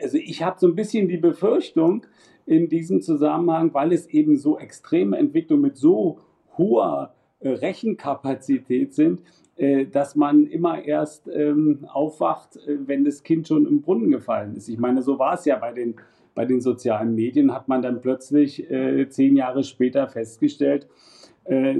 [0.00, 2.06] also ich habe so ein bisschen die Befürchtung
[2.46, 6.20] in diesem Zusammenhang, weil es eben so extreme Entwicklungen mit so
[6.56, 9.22] hoher äh, Rechenkapazität sind,
[9.56, 14.54] äh, dass man immer erst ähm, aufwacht, äh, wenn das Kind schon im Brunnen gefallen
[14.54, 14.68] ist.
[14.68, 15.96] Ich meine, so war es ja bei den,
[16.36, 20.86] bei den sozialen Medien, hat man dann plötzlich äh, zehn Jahre später festgestellt,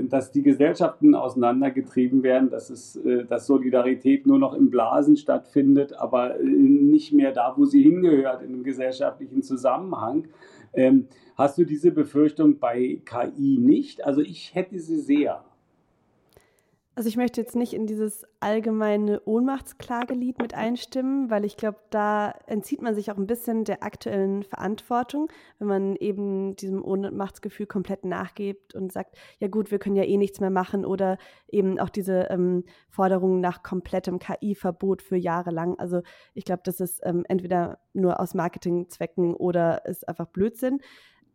[0.08, 5.94] dass die Gesellschaften auseinandergetrieben werden, dass, es, äh, dass Solidarität nur noch in Blasen stattfindet,
[5.94, 10.28] aber äh, nicht mehr da, wo sie hingehört, in einem gesellschaftlichen Zusammenhang.
[10.74, 14.04] Ähm, hast du diese Befürchtung bei KI nicht?
[14.04, 15.42] Also ich hätte sie sehr.
[16.96, 22.30] Also ich möchte jetzt nicht in dieses allgemeine Ohnmachtsklagelied mit einstimmen, weil ich glaube, da
[22.46, 25.28] entzieht man sich auch ein bisschen der aktuellen Verantwortung,
[25.58, 30.16] wenn man eben diesem Ohnmachtsgefühl komplett nachgibt und sagt, ja gut, wir können ja eh
[30.16, 35.76] nichts mehr machen oder eben auch diese ähm, Forderung nach komplettem KI-Verbot für Jahre lang.
[35.80, 36.02] Also
[36.32, 40.78] ich glaube, das ist ähm, entweder nur aus Marketingzwecken oder ist einfach Blödsinn.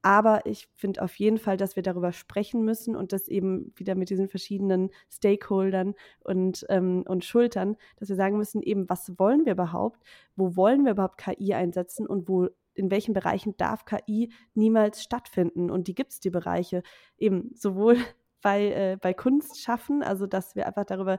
[0.02, 3.96] Aber ich finde auf jeden Fall, dass wir darüber sprechen müssen und das eben wieder
[3.96, 9.46] mit diesen verschiedenen Stakeholdern und, ähm, und Schultern, dass wir sagen müssen, eben, was wollen
[9.46, 10.02] wir überhaupt?
[10.36, 15.70] Wo wollen wir überhaupt KI einsetzen und wo in welchen Bereichen darf KI niemals stattfinden?
[15.70, 16.82] Und die gibt es, die Bereiche,
[17.18, 17.98] eben sowohl
[18.42, 20.04] bei, äh, bei Kunst schaffen.
[20.04, 21.18] Also, dass wir einfach darüber,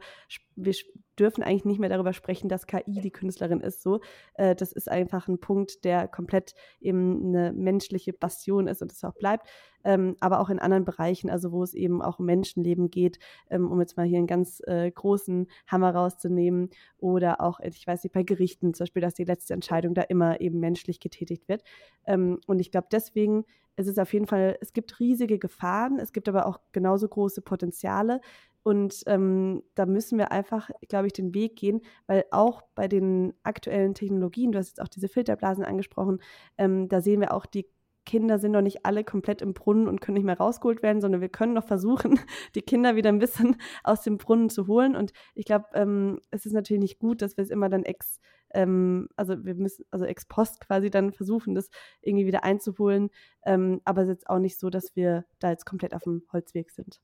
[0.57, 0.75] wir
[1.19, 3.83] dürfen eigentlich nicht mehr darüber sprechen, dass KI die Künstlerin ist.
[3.83, 4.01] So,
[4.35, 9.05] äh, das ist einfach ein Punkt, der komplett eben eine menschliche Bastion ist und es
[9.05, 9.49] auch bleibt.
[9.85, 13.19] Ähm, aber auch in anderen Bereichen, also wo es eben auch um Menschenleben geht,
[13.51, 18.05] ähm, um jetzt mal hier einen ganz äh, großen Hammer rauszunehmen oder auch, ich weiß
[18.05, 21.63] nicht, bei Gerichten zum Beispiel, dass die letzte Entscheidung da immer eben menschlich getätigt wird.
[22.07, 23.45] Ähm, und ich glaube, deswegen
[23.77, 27.41] es ist auf jeden Fall, es gibt riesige Gefahren, es gibt aber auch genauso große
[27.43, 28.21] Potenziale.
[28.63, 33.33] Und ähm, da müssen wir einfach, glaube ich, den Weg gehen, weil auch bei den
[33.43, 36.21] aktuellen Technologien, du hast jetzt auch diese Filterblasen angesprochen,
[36.59, 37.67] ähm, da sehen wir auch, die
[38.07, 41.21] Kinder sind noch nicht alle komplett im Brunnen und können nicht mehr rausgeholt werden, sondern
[41.21, 42.19] wir können noch versuchen,
[42.55, 44.97] die Kinder wieder ein bisschen aus dem Brunnen zu holen.
[44.97, 48.21] Und ich glaube, ähm, es ist natürlich nicht gut, dass wir es immer dann ex,
[48.53, 51.71] ähm, also wir müssen, also ex post quasi dann versuchen, das
[52.01, 53.11] irgendwie wieder einzuholen.
[53.45, 56.23] Ähm, aber es ist jetzt auch nicht so, dass wir da jetzt komplett auf dem
[56.33, 57.01] Holzweg sind.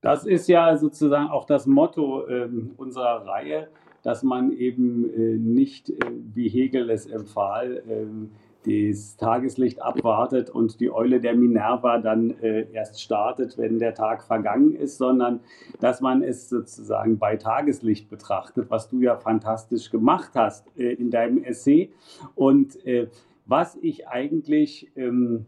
[0.00, 3.68] Das ist ja sozusagen auch das Motto äh, unserer Reihe,
[4.02, 5.96] dass man eben äh, nicht, äh,
[6.34, 8.32] wie Hegel es empfahl, ähm,
[8.66, 14.22] das Tageslicht abwartet und die Eule der Minerva dann äh, erst startet, wenn der Tag
[14.22, 15.40] vergangen ist, sondern
[15.80, 21.10] dass man es sozusagen bei Tageslicht betrachtet, was du ja fantastisch gemacht hast äh, in
[21.10, 21.90] deinem Essay.
[22.34, 23.08] Und äh,
[23.46, 25.46] was ich eigentlich ähm,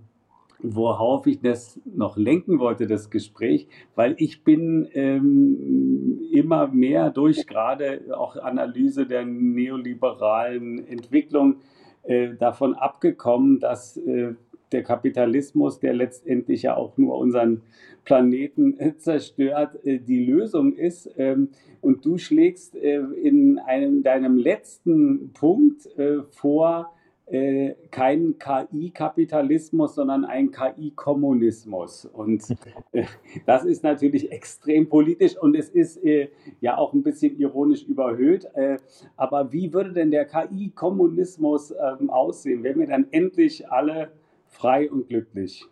[0.62, 7.46] worauf ich das noch lenken wollte, das Gespräch, weil ich bin ähm, immer mehr durch
[7.46, 11.56] gerade auch Analyse der neoliberalen Entwicklung
[12.04, 14.34] äh, davon abgekommen, dass äh,
[14.72, 17.62] der Kapitalismus, der letztendlich ja auch nur unseren
[18.04, 21.10] Planeten äh, zerstört, äh, die Lösung ist.
[21.16, 21.50] Ähm,
[21.80, 25.88] und du schlägst äh, in einem, deinem letzten Punkt
[26.30, 26.92] vor,
[27.32, 32.04] äh, kein KI-Kapitalismus, sondern ein KI-Kommunismus.
[32.04, 32.44] Und
[32.92, 33.04] äh,
[33.46, 36.28] das ist natürlich extrem politisch und es ist äh,
[36.60, 38.44] ja auch ein bisschen ironisch überhöht.
[38.54, 38.76] Äh,
[39.16, 42.62] aber wie würde denn der KI-Kommunismus ähm, aussehen?
[42.62, 44.12] Wären wir dann endlich alle
[44.46, 45.64] frei und glücklich?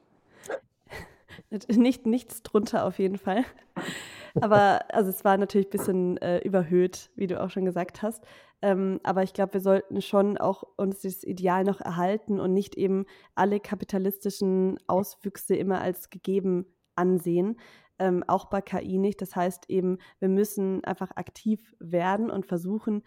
[1.68, 3.44] Nicht, nichts drunter auf jeden Fall.
[4.40, 8.24] Aber also es war natürlich ein bisschen äh, überhöht, wie du auch schon gesagt hast.
[8.62, 12.76] Ähm, aber ich glaube, wir sollten schon auch uns das Ideal noch erhalten und nicht
[12.76, 17.58] eben alle kapitalistischen Auswüchse immer als gegeben ansehen.
[17.98, 19.20] Ähm, auch bei KI nicht.
[19.22, 23.02] Das heißt eben, wir müssen einfach aktiv werden und versuchen,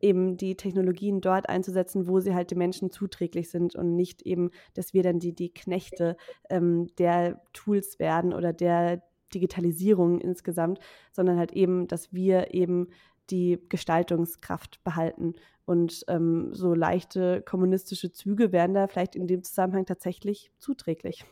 [0.00, 4.50] eben die Technologien dort einzusetzen, wo sie halt den Menschen zuträglich sind und nicht eben,
[4.74, 6.16] dass wir dann die, die Knechte
[6.48, 9.02] ähm, der Tools werden oder der
[9.34, 10.80] Digitalisierung insgesamt,
[11.12, 12.88] sondern halt eben, dass wir eben
[13.30, 15.34] die Gestaltungskraft behalten.
[15.64, 21.24] Und ähm, so leichte kommunistische Züge wären da vielleicht in dem Zusammenhang tatsächlich zuträglich.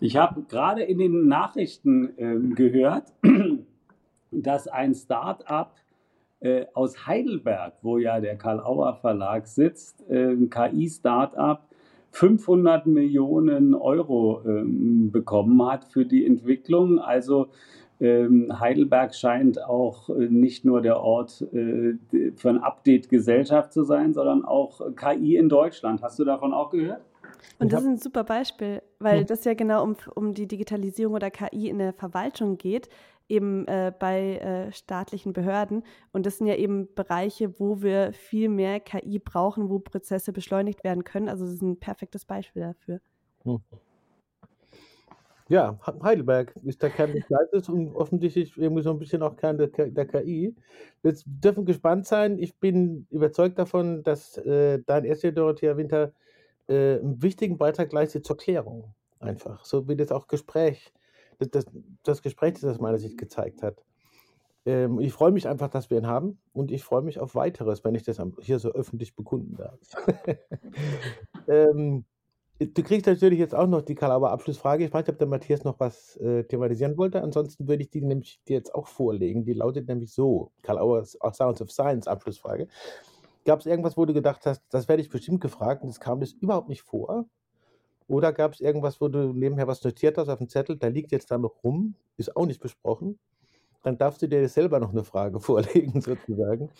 [0.00, 3.12] Ich habe gerade in den Nachrichten äh, gehört,
[4.30, 5.76] dass ein Start-up
[6.40, 11.68] äh, aus Heidelberg, wo ja der Karl-Auer Verlag sitzt, äh, ein KI-Start-up,
[12.10, 17.00] 500 Millionen Euro ähm, bekommen hat für die Entwicklung.
[17.00, 17.48] Also
[18.58, 21.94] Heidelberg scheint auch äh, nicht nur der Ort äh,
[22.36, 26.02] für ein Update Gesellschaft zu sein, sondern auch KI in Deutschland.
[26.02, 27.02] Hast du davon auch gehört?
[27.58, 29.26] Und das ist ein super Beispiel, weil hm.
[29.26, 32.88] das ja genau um, um die Digitalisierung oder KI in der Verwaltung geht
[33.28, 35.82] eben äh, bei äh, staatlichen Behörden.
[36.12, 40.84] Und das sind ja eben Bereiche, wo wir viel mehr KI brauchen, wo Prozesse beschleunigt
[40.84, 41.28] werden können.
[41.28, 43.00] Also das ist ein perfektes Beispiel dafür.
[43.44, 43.60] Hm.
[45.48, 49.58] Ja, Heidelberg ist der Kern des Gleises und offensichtlich irgendwie so ein bisschen auch Kern
[49.58, 50.54] der, der KI.
[51.02, 52.38] Wir dürfen gespannt sein.
[52.38, 56.12] Ich bin überzeugt davon, dass äh, dein Essay, Dorothea Winter,
[56.66, 58.94] äh, einen wichtigen Beitrag leistet zur Klärung.
[59.20, 59.64] Einfach.
[59.64, 60.92] So wie das auch Gespräch
[61.38, 61.66] das,
[62.02, 63.82] das Gespräch, das das meiner Sicht gezeigt hat.
[64.66, 67.84] Ähm, ich freue mich einfach, dass wir ihn haben und ich freue mich auf weiteres,
[67.84, 69.78] wenn ich das hier so öffentlich bekunden darf.
[71.48, 72.04] ähm,
[72.58, 74.84] du kriegst natürlich jetzt auch noch die Kalauer Abschlussfrage.
[74.84, 77.22] Ich weiß nicht, ob der Matthias noch was äh, thematisieren wollte.
[77.22, 79.44] Ansonsten würde ich die nämlich dir jetzt auch vorlegen.
[79.44, 82.68] Die lautet nämlich so: Kalauer Sounds of Science Abschlussfrage.
[83.44, 86.20] Gab es irgendwas, wo du gedacht hast, das werde ich bestimmt gefragt und es kam
[86.20, 87.26] das überhaupt nicht vor?
[88.06, 91.12] Oder gab es irgendwas, wo du nebenher was notiert hast auf dem Zettel, da liegt
[91.12, 93.18] jetzt da noch rum, ist auch nicht besprochen?
[93.82, 96.70] Dann darfst du dir selber noch eine Frage vorlegen, sozusagen.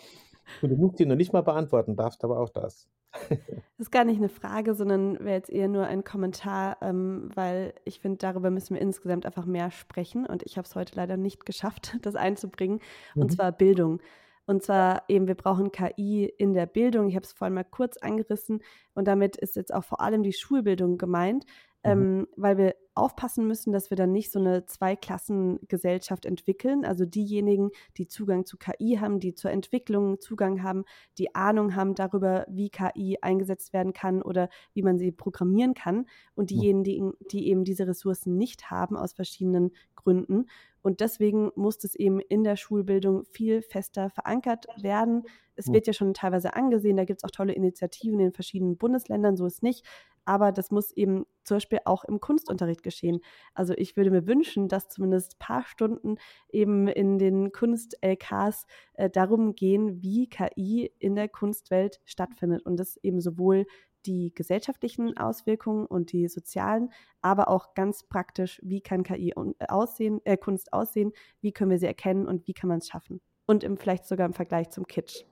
[0.61, 2.89] Und du musst die noch nicht mal beantworten, darfst aber auch das.
[3.29, 3.39] Das
[3.77, 7.99] ist gar nicht eine Frage, sondern wäre jetzt eher nur ein Kommentar, ähm, weil ich
[7.99, 10.25] finde, darüber müssen wir insgesamt einfach mehr sprechen.
[10.25, 12.79] Und ich habe es heute leider nicht geschafft, das einzubringen.
[13.15, 13.35] Und mhm.
[13.35, 13.99] zwar Bildung.
[14.47, 17.09] Und zwar eben, wir brauchen KI in der Bildung.
[17.09, 18.61] Ich habe es vorhin mal kurz angerissen
[18.93, 21.45] und damit ist jetzt auch vor allem die Schulbildung gemeint,
[21.83, 21.91] mhm.
[21.91, 26.85] ähm, weil wir aufpassen müssen, dass wir dann nicht so eine Zweiklassengesellschaft entwickeln.
[26.85, 30.85] Also diejenigen, die Zugang zu KI haben, die zur Entwicklung Zugang haben,
[31.17, 36.07] die Ahnung haben darüber, wie KI eingesetzt werden kann oder wie man sie programmieren kann.
[36.35, 40.45] Und diejenigen, die, die eben diese Ressourcen nicht haben aus verschiedenen Gründen.
[40.81, 45.23] Und deswegen muss es eben in der Schulbildung viel fester verankert werden.
[45.55, 49.35] Es wird ja schon teilweise angesehen, da gibt es auch tolle Initiativen in verschiedenen Bundesländern,
[49.35, 49.83] so ist nicht.
[50.25, 53.21] Aber das muss eben zum Beispiel auch im Kunstunterricht geschehen.
[53.53, 56.17] Also ich würde mir wünschen, dass zumindest ein paar Stunden
[56.49, 58.65] eben in den Kunst-LKs
[58.95, 63.65] äh, darum gehen, wie KI in der Kunstwelt stattfindet und das eben sowohl
[64.05, 69.33] die gesellschaftlichen Auswirkungen und die sozialen, aber auch ganz praktisch, wie kann KI
[69.67, 71.11] aussehen, äh, Kunst aussehen,
[71.41, 73.21] wie können wir sie erkennen und wie kann man es schaffen.
[73.45, 75.23] Und im, vielleicht sogar im Vergleich zum Kitsch.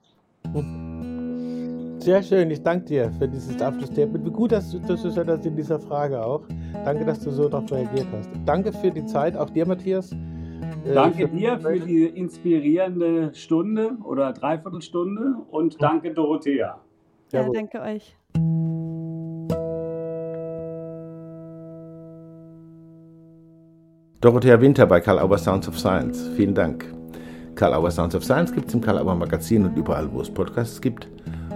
[1.98, 4.26] Sehr schön, ich danke dir für dieses Abschlussstatement.
[4.26, 6.42] Wie gut, dass du das das in dieser Frage auch.
[6.84, 8.28] Danke, dass du so darauf reagiert hast.
[8.44, 10.12] Danke für die Zeit, auch dir, Matthias.
[10.12, 16.78] Äh, danke dir für die inspirierende Stunde oder Dreiviertelstunde und danke Dorothea.
[17.32, 18.16] Ja, danke euch.
[24.20, 26.28] Dorothea Winter bei Karl Auer Sounds of Science.
[26.36, 26.86] Vielen Dank.
[27.54, 30.30] Karl Auer Sounds of Science gibt es im Karl Auer Magazin und überall, wo es
[30.30, 31.08] Podcasts gibt.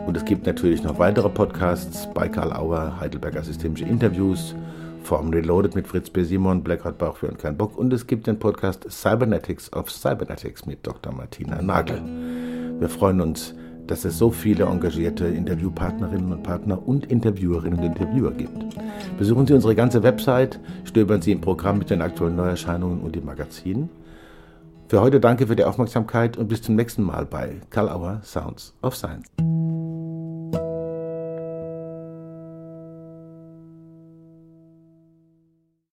[0.09, 4.55] Und es gibt natürlich noch weitere Podcasts bei Karl Auer, Heidelberger Systemische Interviews,
[5.03, 6.25] Form Reloaded mit Fritz B.
[6.25, 7.77] Simon, Blackout Bauchführ und kein Bock.
[7.77, 11.13] Und es gibt den Podcast Cybernetics of Cybernetics mit Dr.
[11.13, 12.01] Martina Nagel.
[12.79, 13.55] Wir freuen uns,
[13.87, 18.79] dass es so viele engagierte Interviewpartnerinnen und Partner und Interviewerinnen und Interviewer gibt.
[19.19, 23.27] Besuchen Sie unsere ganze Website, stöbern Sie im Programm mit den aktuellen Neuerscheinungen und im
[23.27, 23.91] Magazin.
[24.89, 28.73] Für heute danke für die Aufmerksamkeit und bis zum nächsten Mal bei Karl Auer Sounds
[28.81, 29.29] of Science.